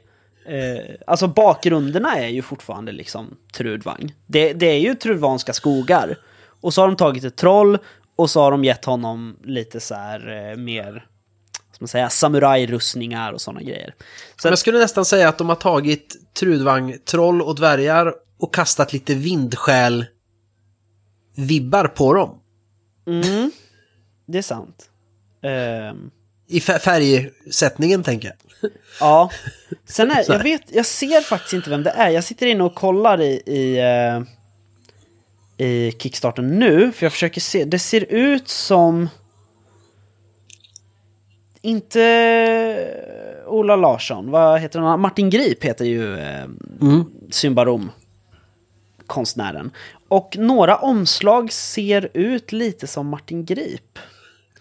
[0.46, 4.14] Eh, alltså bakgrunderna är ju fortfarande liksom Trudvang.
[4.28, 6.18] Det, det är ju Trudvanska skogar.
[6.62, 7.78] Och så har de tagit ett troll
[8.16, 11.06] och så har de gett honom lite så här eh, mer,
[11.80, 13.96] man säga, samurajrustningar och sådana grejer.
[14.42, 18.94] Så jag skulle nästan säga att de har tagit Trudvang, troll och dvärgar och kastat
[18.94, 20.06] lite vindskäl
[21.36, 22.40] vibbar på dem.
[23.08, 23.52] Mm,
[24.28, 24.90] det är sant.
[25.44, 26.12] Ehm,
[26.48, 28.72] I fär- färgsättningen tänker jag.
[29.00, 29.32] Ja.
[29.86, 32.10] Sen är, jag vet, jag ser faktiskt inte vem det är.
[32.10, 34.22] Jag sitter inne och kollar i, i, eh,
[35.68, 37.66] i Kickstarter nu, för jag försöker se.
[37.66, 39.10] Det ser ut som...
[41.62, 45.00] Inte Ola Larsson, vad heter han?
[45.00, 46.46] Martin Grip heter ju eh,
[47.32, 47.92] Symbarom,
[49.08, 49.72] konstnären.
[50.08, 54.00] Och några omslag ser ut lite som Martin Grip.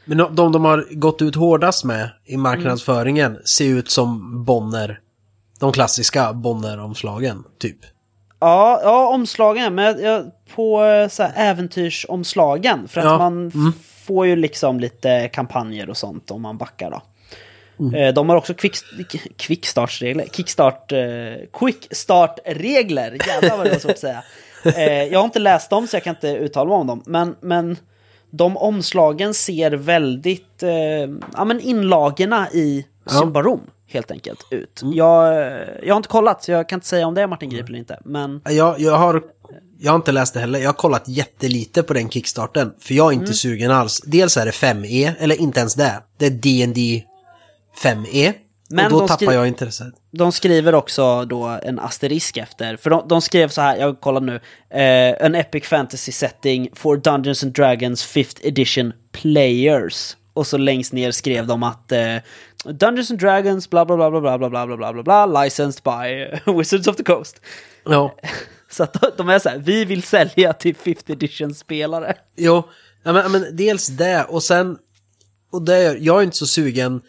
[0.05, 5.01] Men de, de har gått ut hårdast med i marknadsföringen ser ut som Bonner.
[5.61, 7.77] De klassiska Bonner-omslagen, typ.
[8.41, 12.89] Ja, ja omslagen, men jag, på eh, så här, äventyrsomslagen.
[12.89, 16.91] För att Ja, man f- får ju liksom lite kampanjer och sånt om man backar
[16.91, 17.03] då.
[17.81, 17.95] Mm.
[17.95, 18.77] Eh, De har också quick,
[19.37, 20.99] quickstartsregler, kickstart, eh,
[21.53, 24.23] quickstart-regler, jävlar vad det var svårt att säga.
[24.65, 27.37] Eh, Jag har inte läst dem så jag kan inte uttala mig om dem, men,
[27.41, 27.77] men
[28.31, 30.71] de omslagen ser väldigt, eh,
[31.37, 33.11] ja men inlagorna i Ja.
[33.13, 33.23] Mm.
[33.23, 34.81] Symbarom helt enkelt ut.
[34.85, 35.35] Jag,
[35.83, 37.79] jag har inte kollat, så jag kan inte säga om det är Martin Grip eller
[37.79, 39.23] inte, men Jag, jag, har,
[39.81, 40.59] jag har inte läst det heller.
[40.59, 42.73] Jag har kollat jättelite på den kickstarten.
[42.81, 44.01] För jag är inte sugen alls.
[44.07, 46.03] Dels är det 5E, eller inte ens det.
[46.19, 47.03] Det är D&D
[47.83, 48.33] 5E.
[48.71, 49.95] Men och då tappar skri- jag intresset.
[50.11, 54.21] De skriver också då en asterisk efter, för de, de skrev så här, jag kollar
[54.21, 60.17] nu, eh, an epic fantasy setting for Dungeons and Dragons 5th edition players.
[60.35, 62.17] Och så längst ner skrev de att eh,
[62.73, 66.27] Dungeons and Dragons bla bla bla bla bla bla bla bla bla bla licensed by
[66.59, 67.41] Wizards of the Coast.
[67.85, 68.17] Ja.
[68.71, 72.15] Så att de- är så här, vi vill sälja till 5th edition spelare.
[72.37, 72.63] Jo,
[73.03, 74.79] ja, men, men dels det och sen,
[75.53, 77.01] och det, jag är inte så sugen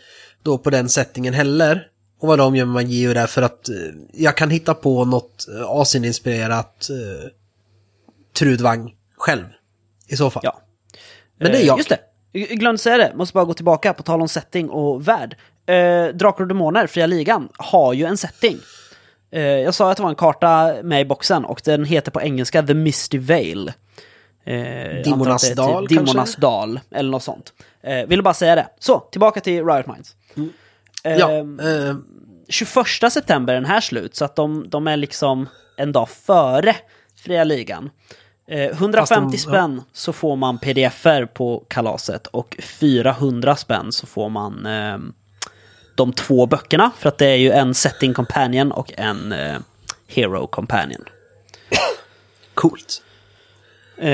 [0.43, 1.87] då på den settingen heller.
[2.21, 3.75] Och vad de gör med magi och det, för att eh,
[4.13, 7.29] jag kan hitta på något eh, Asien-inspirerat eh,
[8.39, 9.45] Trudvang själv.
[10.07, 10.41] I så fall.
[10.45, 10.61] Ja.
[11.39, 11.77] Men det är Eh, jag.
[11.77, 11.99] Just det.
[12.33, 15.37] Glömde säga det, måste bara gå tillbaka på tal om setting och värld.
[15.65, 18.57] Eh, Drakar och Demoner, Fria Ligan, har ju en setting.
[19.31, 22.21] Eh, jag sa att det var en karta med i boxen och den heter på
[22.21, 23.71] engelska The Misty Veil.
[24.45, 24.53] Eh,
[25.55, 26.41] dal, typ Dimornas kanske?
[26.41, 27.53] dal, eller något sånt.
[27.83, 28.67] Eh, ville bara säga det.
[28.79, 30.15] Så, tillbaka till Riot Minds.
[31.03, 31.95] Ja, Eh, eh,
[32.49, 36.75] 21 september är den här slut, så att de, de är liksom en dag före
[37.15, 37.89] Fria Ligan.
[38.49, 44.07] Eh, 150 Fast de- spänn så får man pdf-er på kalaset och 400 spänn så
[44.07, 44.97] får man eh,
[45.95, 46.91] de två böckerna.
[46.97, 49.57] För att det är ju en setting companion och en eh,
[50.07, 51.03] hero companion.
[52.53, 53.03] coolt.
[53.97, 54.05] Eh,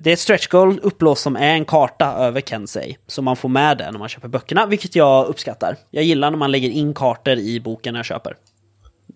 [0.00, 2.98] det är ett stretch goal upplåst som är en karta över Kensei.
[3.06, 5.76] Så man får med det när man köper böckerna, vilket jag uppskattar.
[5.90, 8.36] Jag gillar när man lägger in kartor i boken jag köper.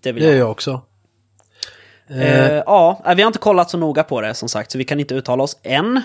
[0.03, 0.35] Det vill Det jag.
[0.37, 0.81] gör jag också.
[2.12, 4.85] Eh, ja, eh, vi har inte kollat så noga på det som sagt, så vi
[4.85, 6.01] kan inte uttala oss än.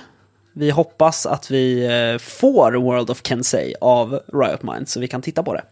[0.54, 5.22] Vi hoppas att vi eh, får World of Kensei av Riot Minds, så vi kan
[5.22, 5.64] titta på det.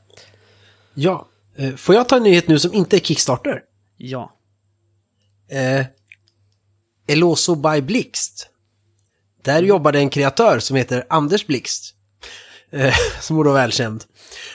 [0.93, 1.27] Ja.
[1.55, 3.61] Eh, får jag ta en nyhet nu som inte är Kickstarter?
[3.97, 4.31] Ja.
[5.51, 5.85] Eh,
[7.07, 8.49] Eloso by Blixt.
[9.43, 11.95] Där jobbade en kreatör som heter Anders Blixt.
[12.71, 14.03] Eh, som vara välkänd.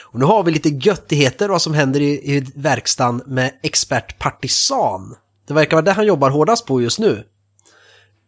[0.01, 5.15] Och nu har vi lite göttigheter vad som händer i, i verkstaden med expert Partisan.
[5.51, 7.27] Det verkar vara det han jobbar hårdast på just nu.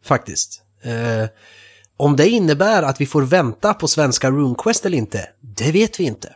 [0.02, 0.62] Faktiskt.
[0.82, 1.30] Eh,
[1.98, 6.04] om det innebär att vi får vänta på svenska RuneQuest eller inte, det vet vi
[6.04, 6.36] inte.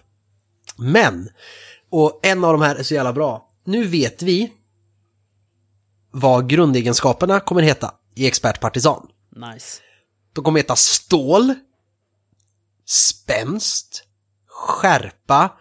[0.78, 1.30] Men,
[1.90, 3.50] och en av de här är så jävla bra.
[3.64, 4.54] Nu vet vi
[6.12, 9.08] vad grundegenskaperna kommer heta i expertpartisan.
[9.54, 9.82] Nice.
[10.34, 11.54] De kommer heta stål,
[12.86, 14.04] spänst,
[14.48, 15.52] skärpa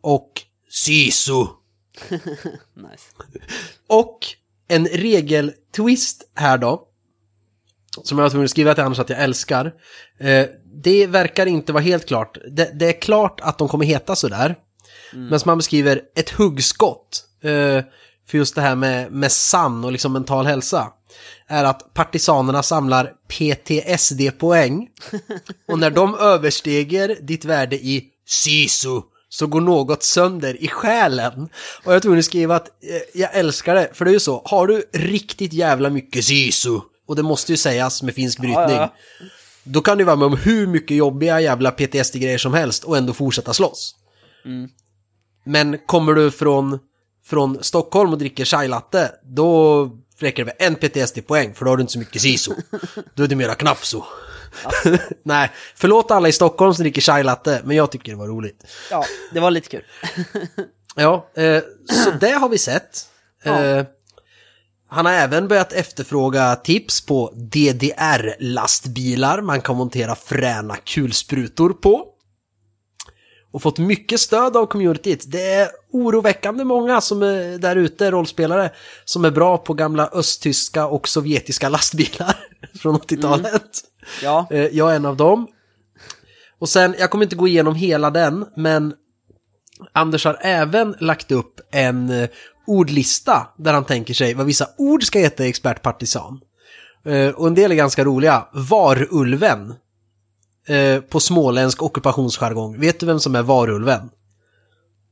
[0.00, 1.46] och sisu.
[2.74, 3.04] Nice.
[3.86, 4.36] Och
[4.68, 6.82] en regeltwist här då.
[8.02, 9.72] Som jag var tvungen att skriva till annars att jag älskar.
[10.18, 10.46] Eh,
[10.82, 12.38] det verkar inte vara helt klart.
[12.50, 14.56] Det, det är klart att de kommer heta sådär.
[15.12, 17.24] Men som man beskriver ett huggskott.
[17.42, 17.84] Eh,
[18.28, 20.92] för just det här med, med sann och liksom mental hälsa.
[21.46, 24.88] Är att partisanerna samlar PTSD-poäng.
[25.68, 29.00] Och när de översteger ditt värde i SISU
[29.36, 31.48] så går något sönder i själen.
[31.84, 34.42] Och jag tror ni skriva att eh, jag älskar det, för det är ju så,
[34.44, 38.92] har du riktigt jävla mycket SISU, och det måste ju sägas med finsk brytning, ja.
[39.64, 43.12] då kan du vara med om hur mycket jobbiga jävla PTSD-grejer som helst och ändå
[43.12, 43.94] fortsätta slåss.
[45.44, 46.78] Men kommer du från,
[47.26, 51.76] från Stockholm och dricker chai latte, då räcker det med en PTSD-poäng, för då har
[51.76, 52.52] du inte så mycket SISU.
[53.14, 54.04] Då är det mera knappso.
[55.22, 58.64] Nej, förlåt alla i Stockholm som dricker chai latte, men jag tycker det var roligt.
[58.90, 59.84] Ja, det var lite kul.
[60.98, 61.62] Ja, eh,
[62.04, 63.06] så det har vi sett.
[63.44, 63.64] Ja.
[63.64, 63.84] Eh,
[64.88, 72.06] han har även börjat efterfråga tips på DDR-lastbilar man kan montera fräna kulsprutor på.
[73.52, 75.24] Och fått mycket stöd av communityt.
[75.26, 78.70] Det är oroväckande många som är där ute, rollspelare,
[79.04, 82.36] som är bra på gamla östtyska och sovjetiska lastbilar
[82.82, 83.62] från 80-talet.
[84.22, 85.46] Ja, Eh, Jag är en av dem.
[86.58, 88.94] Och sen, jag kommer inte gå igenom hela den, men
[89.92, 92.28] Anders har även lagt upp en eh,
[92.66, 96.40] ordlista där han tänker sig vad vissa ord ska heta i expertpartisan.
[97.06, 98.46] Eh, Och en del är ganska roliga.
[98.52, 99.74] Varulven.
[100.66, 102.80] Eh, På småländsk ockupationsjargong.
[102.80, 104.10] Vet du vem som är Varulven?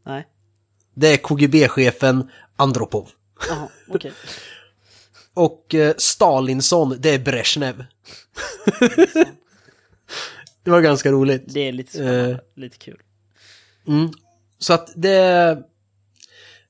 [0.06, 0.26] nej.
[0.96, 3.08] Det är KGB-chefen Andropov.
[3.48, 4.12] Jaha, okej.
[5.34, 7.84] Och eh, Stalinsson, det är Brezhnev.
[10.64, 11.44] det var ganska roligt.
[11.46, 12.30] Det är lite spännande.
[12.30, 12.36] Eh.
[12.56, 13.02] Lite kul.
[14.58, 15.58] Så att det...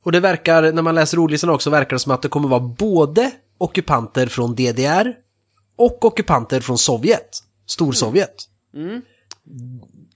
[0.02, 2.60] Och det verkar, när man läser ordlistan också, verkar det som att det kommer vara
[2.60, 5.14] både ockupanter från DDR
[5.76, 7.38] och ockupanter från Sovjet.
[7.66, 8.48] Storsovjet.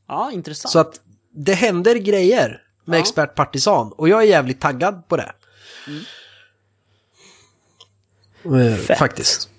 [0.08, 0.72] Ja, intressant.
[0.72, 1.00] Så att
[1.34, 3.00] det händer grejer med Ja.
[3.00, 5.32] expertpartisan och jag är jävligt taggad på det.
[8.44, 8.98] Eh, Fett.
[8.98, 9.50] Faktiskt.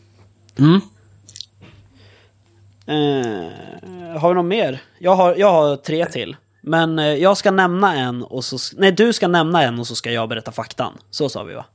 [2.88, 4.81] Eh, har vi något mer?
[4.99, 6.35] Jag har, jag har tre till.
[6.62, 8.57] Men eh, jag ska nämna en och så...
[8.77, 10.97] Nej, du ska nämna en och så ska jag berätta faktan.
[11.09, 11.65] Så sa vi va?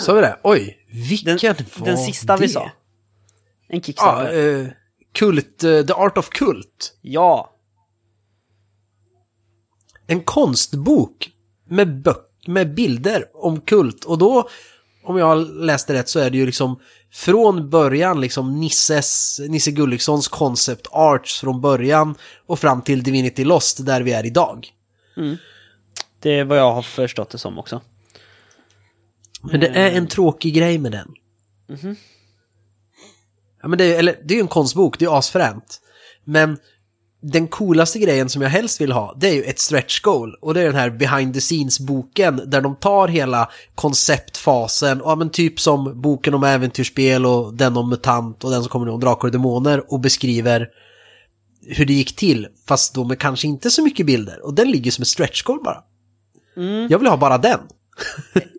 [0.00, 0.38] Så vi det?
[0.42, 1.38] Oj, Den, vilken
[1.78, 2.42] var den sista det?
[2.42, 2.62] vi sa.
[2.62, 2.70] En
[3.68, 4.76] Ja, Kickstarter.
[5.18, 6.98] Kult, eh, The Art of Kult.
[7.02, 7.56] Ja.
[10.06, 11.30] en konstbok
[11.68, 14.04] med, böck, med bilder om kult.
[14.04, 14.48] Och då,
[15.04, 16.80] om jag läste rätt, så är det ju liksom
[17.12, 22.14] från början liksom Nisses, Nisse Gullikssons concept arts från början
[22.46, 24.68] och fram till Divinity Lost där vi är idag.
[26.20, 27.80] Det är vad jag har förstått det som också.
[29.42, 31.14] Men det är en tråkig grej med den.
[33.62, 35.80] Ja, men det, är, eller, det är ju en konstbok, det är asfränt.
[36.24, 36.58] Men
[37.22, 40.34] den coolaste grejen som jag helst vill ha, det är ju ett stretch goal.
[40.40, 45.30] Och det är den här behind the scenes-boken där de tar hela konceptfasen, ja, men
[45.30, 49.00] typ som boken om äventyrsspel och den om MUTANT och den som kommer nu om
[49.00, 50.68] Drakar och Demoner och beskriver
[51.68, 54.44] hur det gick till, fast då med kanske inte så mycket bilder.
[54.44, 55.82] Och den ligger som ett stretch goal bara.
[56.88, 57.60] Jag vill ha bara den.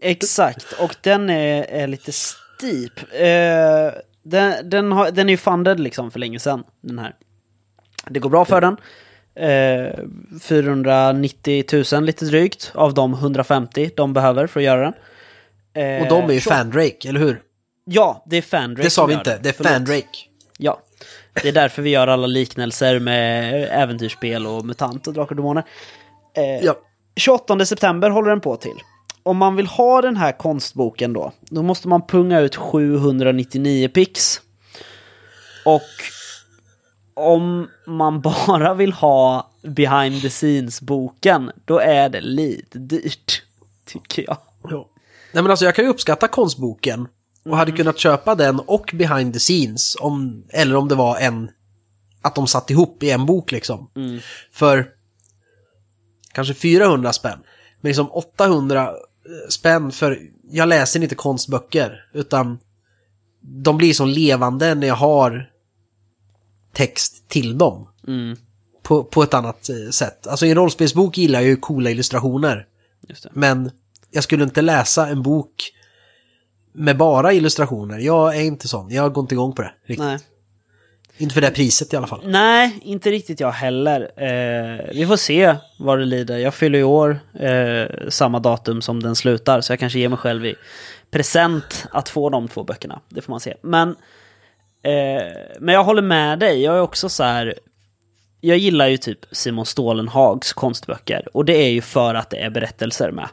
[0.01, 2.99] Exakt, och den är, är lite steep.
[3.11, 7.15] Eh, den, den, har, den är ju funded liksom för länge sedan, den här.
[8.09, 8.77] Det går bra för den.
[9.35, 9.93] Eh,
[10.41, 11.63] 490
[11.93, 14.93] 000 lite drygt av de 150 de behöver för att göra den.
[15.83, 17.41] Eh, Och de är ju så- Fandrake, eller hur?
[17.85, 19.71] Ja, det är Fandrake Det sa vi inte, det är Förlåt.
[19.73, 20.07] Fandrake.
[20.57, 20.79] Ja,
[21.41, 25.63] det är därför vi gör alla liknelser med äventyrsspel och MUTANT och Drakar och Demoner.
[26.37, 26.75] Eh, Ja.
[27.15, 28.75] 28 september håller den på till.
[29.27, 34.41] Om man vill ha den här konstboken då, då måste man punga ut 799 pix.
[35.65, 35.81] Och
[37.13, 43.43] om man bara vill ha behind the scenes-boken, då är det lite dyrt,
[43.85, 44.37] tycker jag.
[44.63, 44.89] Ja.
[45.31, 47.07] Nej men alltså jag kan ju uppskatta konstboken
[47.45, 51.49] och hade kunnat köpa den och behind the scenes om, eller om det var en,
[52.21, 53.89] att de satt ihop i en bok liksom.
[54.51, 54.89] För
[56.31, 57.39] kanske 400 spänn.
[57.81, 58.93] Men liksom 800
[59.49, 60.19] spänn för,
[60.51, 62.59] jag läser inte konstböcker utan
[63.41, 65.49] de blir som levande när jag har
[66.73, 67.87] text till dem.
[68.83, 70.27] På, på ett annat eh, sätt.
[70.27, 72.67] Alltså i en rollspelsbok gillar jag ju coola illustrationer.
[73.33, 73.71] Men
[74.11, 75.71] jag skulle inte läsa en bok
[76.73, 77.99] med bara illustrationer.
[77.99, 78.89] Jag är inte sån.
[78.89, 79.73] Jag går inte igång på det.
[79.85, 80.05] Riktigt.
[80.05, 80.19] Nej.
[81.17, 82.21] Inte för det priset i alla fall.
[82.25, 84.01] Nej, inte riktigt jag heller.
[84.01, 86.37] Eh, vi får se vad det lider.
[86.37, 90.17] Jag fyller i år eh, samma datum som den slutar, så jag kanske ger mig
[90.17, 90.55] själv i
[91.11, 92.99] present att få de två böckerna.
[93.09, 93.53] Det får man se.
[93.61, 93.89] Men,
[94.83, 95.23] eh,
[95.59, 96.61] men jag håller med dig.
[96.63, 97.53] Jag är också så här...
[98.41, 101.27] Jag gillar ju typ Simon Stålenhags konstböcker.
[101.33, 103.27] Och det är ju för att det är berättelser med.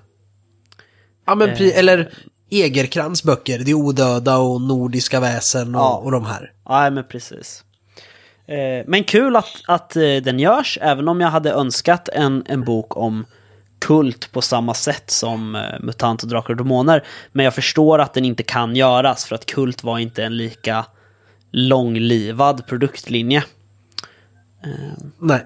[1.26, 1.78] Ja, men Eh.
[1.78, 2.10] eller
[2.50, 3.58] Egerkrans böcker.
[3.58, 5.94] Det Odöda och Nordiska väsen och, Ja.
[6.04, 6.52] och de här.
[6.64, 7.63] Ja, men precis.
[8.46, 12.64] Eh, men kul att, att eh, den görs, även om jag hade önskat en, en
[12.64, 13.26] bok om
[13.78, 17.04] kult på samma sätt som eh, MUTANT och Drakar och Demoner.
[17.32, 20.86] Men jag förstår att den inte kan göras, för att kult var inte en lika
[21.50, 23.44] långlivad produktlinje.
[25.18, 25.44] Nej,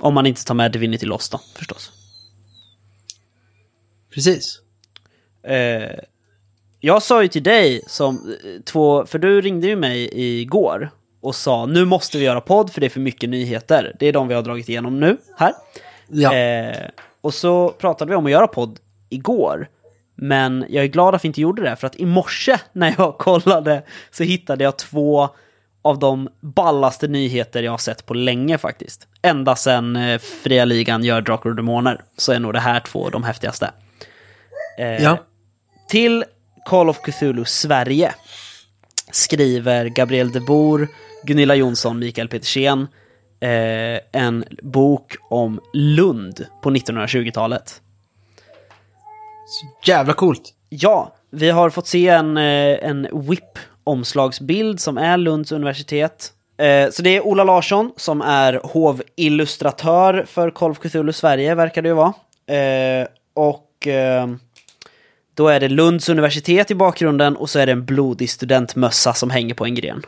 [0.00, 1.92] Om man inte tar med Divinity Lost då, förstås.
[4.14, 4.60] precis.
[5.42, 5.98] Eh,
[6.80, 10.10] jag sa ju till dig som två, för du ringde ju mig
[10.40, 10.90] igår
[11.28, 13.96] och sa nu måste vi göra podd för det är för mycket nyheter.
[13.98, 15.52] Det är de vi har dragit igenom nu här.
[16.08, 16.34] Ja.
[16.34, 16.88] Eh,
[17.20, 19.68] och så pratade vi om att göra podd igår.
[20.14, 23.18] Men jag är glad att vi inte gjorde det, för att i morse när jag
[23.18, 25.28] kollade så hittade jag två
[25.82, 29.08] av de ballaste nyheter jag har sett på länge faktiskt.
[29.22, 33.10] Ända sedan eh, Fria Ligan gör Drakar och Demoner så är nog det här två
[33.10, 33.70] de häftigaste.
[34.78, 35.18] Eh, ja.
[35.88, 36.24] till
[36.64, 38.14] Call of Cthulhu Sverige
[39.12, 40.88] skriver Gabriel de Boer,
[41.24, 42.86] Gunilla Jonsson, Mikael Petersen
[43.40, 47.80] eh, en bok om Lund på 1920-talet.
[49.46, 50.54] Så jävla coolt.
[50.68, 56.32] Ja, vi har fått se en, eh, en WIP-omslagsbild som är Lunds universitet.
[56.58, 61.88] Eh, Så det är Ola Larsson som är hovillustratör för of Cthulhu Sverige, verkar det
[61.88, 62.12] ju vara.
[62.58, 63.64] Eh, Och
[65.38, 69.30] då är det Lunds universitet i bakgrunden och så är det en blodig studentmössa som
[69.30, 70.02] hänger på en gren.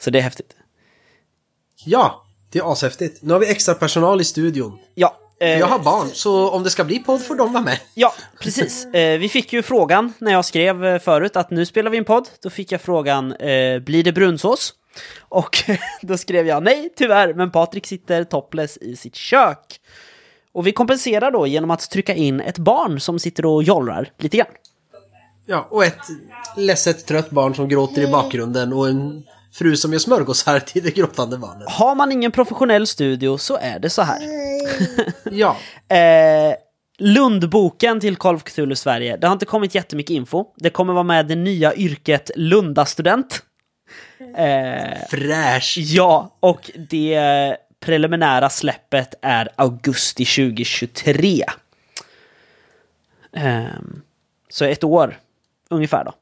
[0.00, 0.56] Så det är häftigt.
[1.84, 3.22] Ja, det är ashäftigt.
[3.22, 4.78] Nu har vi extra personal i studion.
[4.94, 7.78] Ja, eh, Jag har barn, så om det ska bli podd får de vara med.
[7.94, 8.84] Ja, precis.
[8.84, 12.04] Eh, vi fick ju frågan när jag skrev eh, förut att nu spelar vi en
[12.04, 12.28] podd.
[12.42, 14.74] Då fick jag frågan, eh, blir det brunsås?
[15.18, 15.56] Och
[16.02, 19.80] då skrev jag nej, tyvärr, men Patrik sitter topless i sitt kök.
[20.54, 24.36] Och vi kompenserar då genom att trycka in ett barn som sitter och jollrar lite
[24.36, 24.46] grann.
[25.46, 25.98] Ja, och ett
[26.56, 29.22] ledset trött barn som gråter i bakgrunden och en
[29.52, 31.68] fru som gör smörgåsar till det gråtande barnet.
[31.68, 34.18] Har man ingen professionell studio så är det så här.
[35.30, 35.56] Ja,
[35.96, 36.54] Eh,
[36.98, 39.16] Lundboken till Call of Cthulhu Sverige.
[39.16, 40.44] Det har inte kommit jättemycket info.
[40.56, 43.42] Det kommer vara med det nya yrket Lundastudent.
[44.36, 45.74] Eh, fräsch.
[45.78, 51.44] Ja, och det preliminära släppet är augusti 2023.
[53.32, 54.02] Ehm,
[54.48, 55.18] så ett år,
[55.70, 56.12] ungefär då.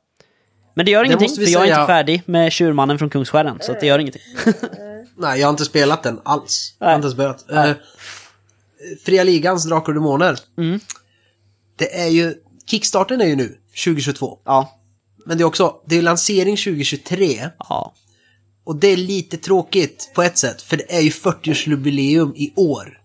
[0.74, 3.58] Men det gör ingenting, måste för jag är säga- inte färdig med Tjurmannen från Kungsskären,
[3.60, 4.22] så att det gör ingenting.
[5.16, 6.76] Nej, jag har inte spelat den alls.
[6.78, 7.50] Jag har inte ens börjat.
[7.50, 7.70] Eh,
[9.04, 10.38] Fria Ligans Drakar och Demoner.
[10.58, 10.80] Mm.
[11.76, 12.34] Det är ju...
[12.66, 14.38] Kickstarten är ju nu, 2022.
[14.44, 14.78] ja,
[15.26, 17.48] Men det är också, det är lansering 2023.
[17.58, 17.94] ja.
[18.68, 23.00] Och det är lite tråkigt på ett sätt, för det är ju 40-årsjubileum i år.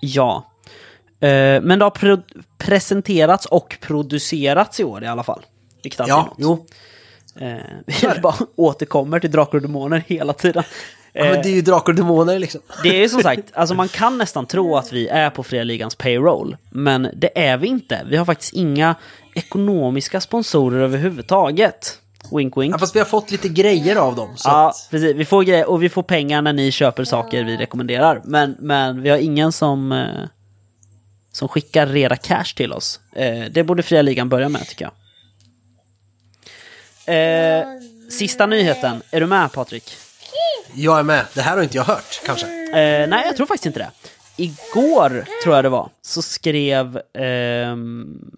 [0.00, 0.46] Ja.
[1.20, 1.28] Eh,
[1.62, 2.22] men det har pro-
[2.58, 5.42] presenterats och producerats i år i alla fall.
[5.82, 6.66] Vilket alltid är Ja, något.
[7.36, 7.44] jo.
[7.46, 10.62] Eh, vi bara återkommer till Drakar och Demoner hela tiden.
[11.12, 12.60] Ja, men det är ju Drakar och Demoner liksom.
[12.82, 15.64] Det är ju som sagt, alltså man kan nästan tro att vi är på Fria
[15.64, 18.06] Ligans payroll, men det är vi inte.
[18.10, 18.94] Vi har faktiskt inga
[19.34, 21.96] ekonomiska sponsorer överhuvudtaget.
[22.32, 22.74] Wink wink.
[22.74, 24.36] Ja, fast vi har fått lite grejer av dem.
[24.36, 25.16] Så Ja, att, precis.
[25.16, 28.20] Vi får grejer, och vi får pengar när ni köper saker vi rekommenderar.
[28.24, 30.06] Men, men vi har ingen som, eh,
[31.32, 33.00] som skickar reda cash till oss.
[33.12, 34.92] Eh, det borde Fria Ligan börja med, tycker jag.
[37.60, 37.66] Eh,
[38.10, 39.02] sista nyheten.
[39.10, 39.96] Är du med, Patrik?
[40.74, 41.24] jag är med.
[41.34, 42.46] Det här har inte jag hört, kanske.
[42.46, 43.90] Eh, nej, jag tror faktiskt inte det.
[44.36, 48.30] Igår, tror jag det var, så skrev ehm,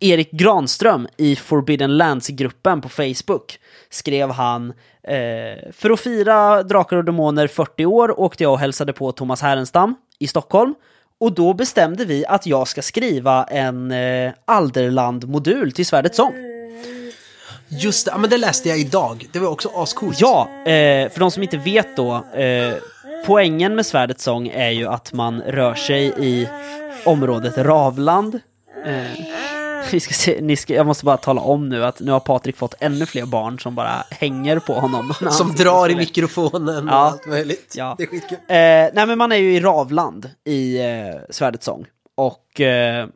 [0.00, 3.58] Erik Granström i Forbidden Lands-gruppen på Facebook.
[3.90, 4.72] Skrev han,
[5.02, 9.42] eh, för att fira Drakar och Demoner 40 år åkte jag och hälsade på Thomas
[9.42, 10.74] Härenstam i Stockholm.
[11.20, 16.32] Och då bestämde vi att jag ska skriva en eh, Alderland-modul till Svärdets sång.
[17.68, 19.26] Just det, men det läste jag idag.
[19.32, 20.20] Det var också ascoolt.
[20.20, 22.14] Ja, eh, för de som inte vet då.
[22.34, 22.74] Eh,
[23.26, 26.48] poängen med Svärdets sång är ju att man rör sig i
[27.04, 28.40] området Ravland.
[28.86, 29.55] Eh,
[29.92, 32.56] vi ska se, ni ska, jag måste bara tala om nu att nu har Patrik
[32.56, 35.14] fått ännu fler barn som bara hänger på honom.
[35.30, 36.98] Som drar och i mikrofonen och Ja.
[36.98, 37.74] allt möjligt.
[37.76, 37.94] Ja.
[37.98, 38.38] Det är skitkul.
[38.38, 38.56] Eh,
[38.94, 41.86] nej men man är ju i Ravland i eh, Svärdets sång.
[42.14, 43.08] Och eh,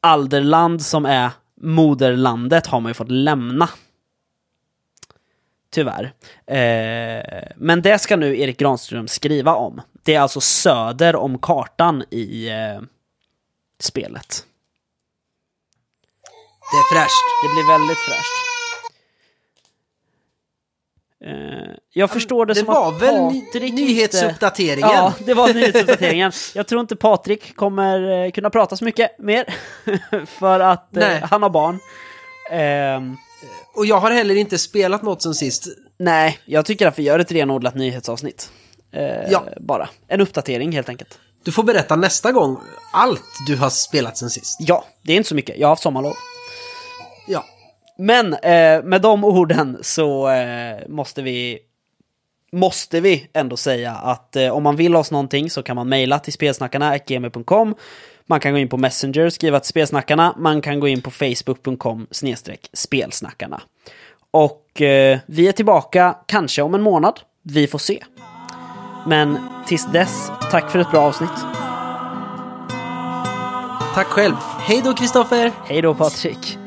[0.00, 1.30] Alderland som är
[1.60, 3.68] moderlandet har man ju fått lämna.
[5.72, 6.12] Tyvärr.
[6.46, 9.80] Eh, men det ska nu Erik Granström skriva om.
[10.02, 12.82] Det är alltså söder om kartan i eh,
[13.80, 14.44] spelet.
[16.72, 17.26] Det är fräscht.
[17.42, 18.36] Det blir väldigt fräscht.
[21.24, 24.90] Eh, jag förstår det, Det som var att väl Patrik nyhetsuppdateringen?
[24.90, 24.96] Inte...
[24.96, 26.32] Ja, det var nyhetsuppdateringen.
[26.54, 29.54] Jag tror inte Patrik kommer eh, kunna prata så mycket mer.
[30.26, 31.22] för att eh, Nej.
[31.30, 31.78] han har barn.
[32.50, 33.16] Ehm,
[33.74, 35.66] Och jag har heller inte spelat något sen sist.
[35.98, 38.50] nej, jag tycker att vi gör ett renodlat nyhetsavsnitt.
[39.30, 39.44] Ja.
[39.60, 39.88] Bara.
[40.08, 41.18] En uppdatering helt enkelt.
[41.44, 42.60] Du får berätta nästa gång
[42.92, 44.56] allt du har spelat sen sist.
[44.60, 45.58] Ja, det är inte så mycket.
[45.58, 46.14] Jag har haft sommarlov.
[47.30, 47.44] Ja.
[47.98, 51.58] Men eh, med de orden så eh, måste vi
[52.52, 56.18] måste vi ändå säga att eh, om man vill oss någonting så kan man mejla
[56.18, 57.74] till spelsnackarna.gmail.com
[58.26, 60.34] Man kan gå in på Messenger, skriva till spelsnackarna.
[60.38, 63.60] Man kan gå in på facebook.com snedstreck spelsnackarna.
[64.30, 67.20] Och eh, vi är tillbaka kanske om en månad.
[67.42, 68.04] Vi får se.
[69.06, 71.38] Men tills dess, tack för ett bra avsnitt.
[73.94, 74.34] Tack själv.
[74.58, 75.52] Hej då Kristoffer!
[75.64, 76.59] Hej då Patrik!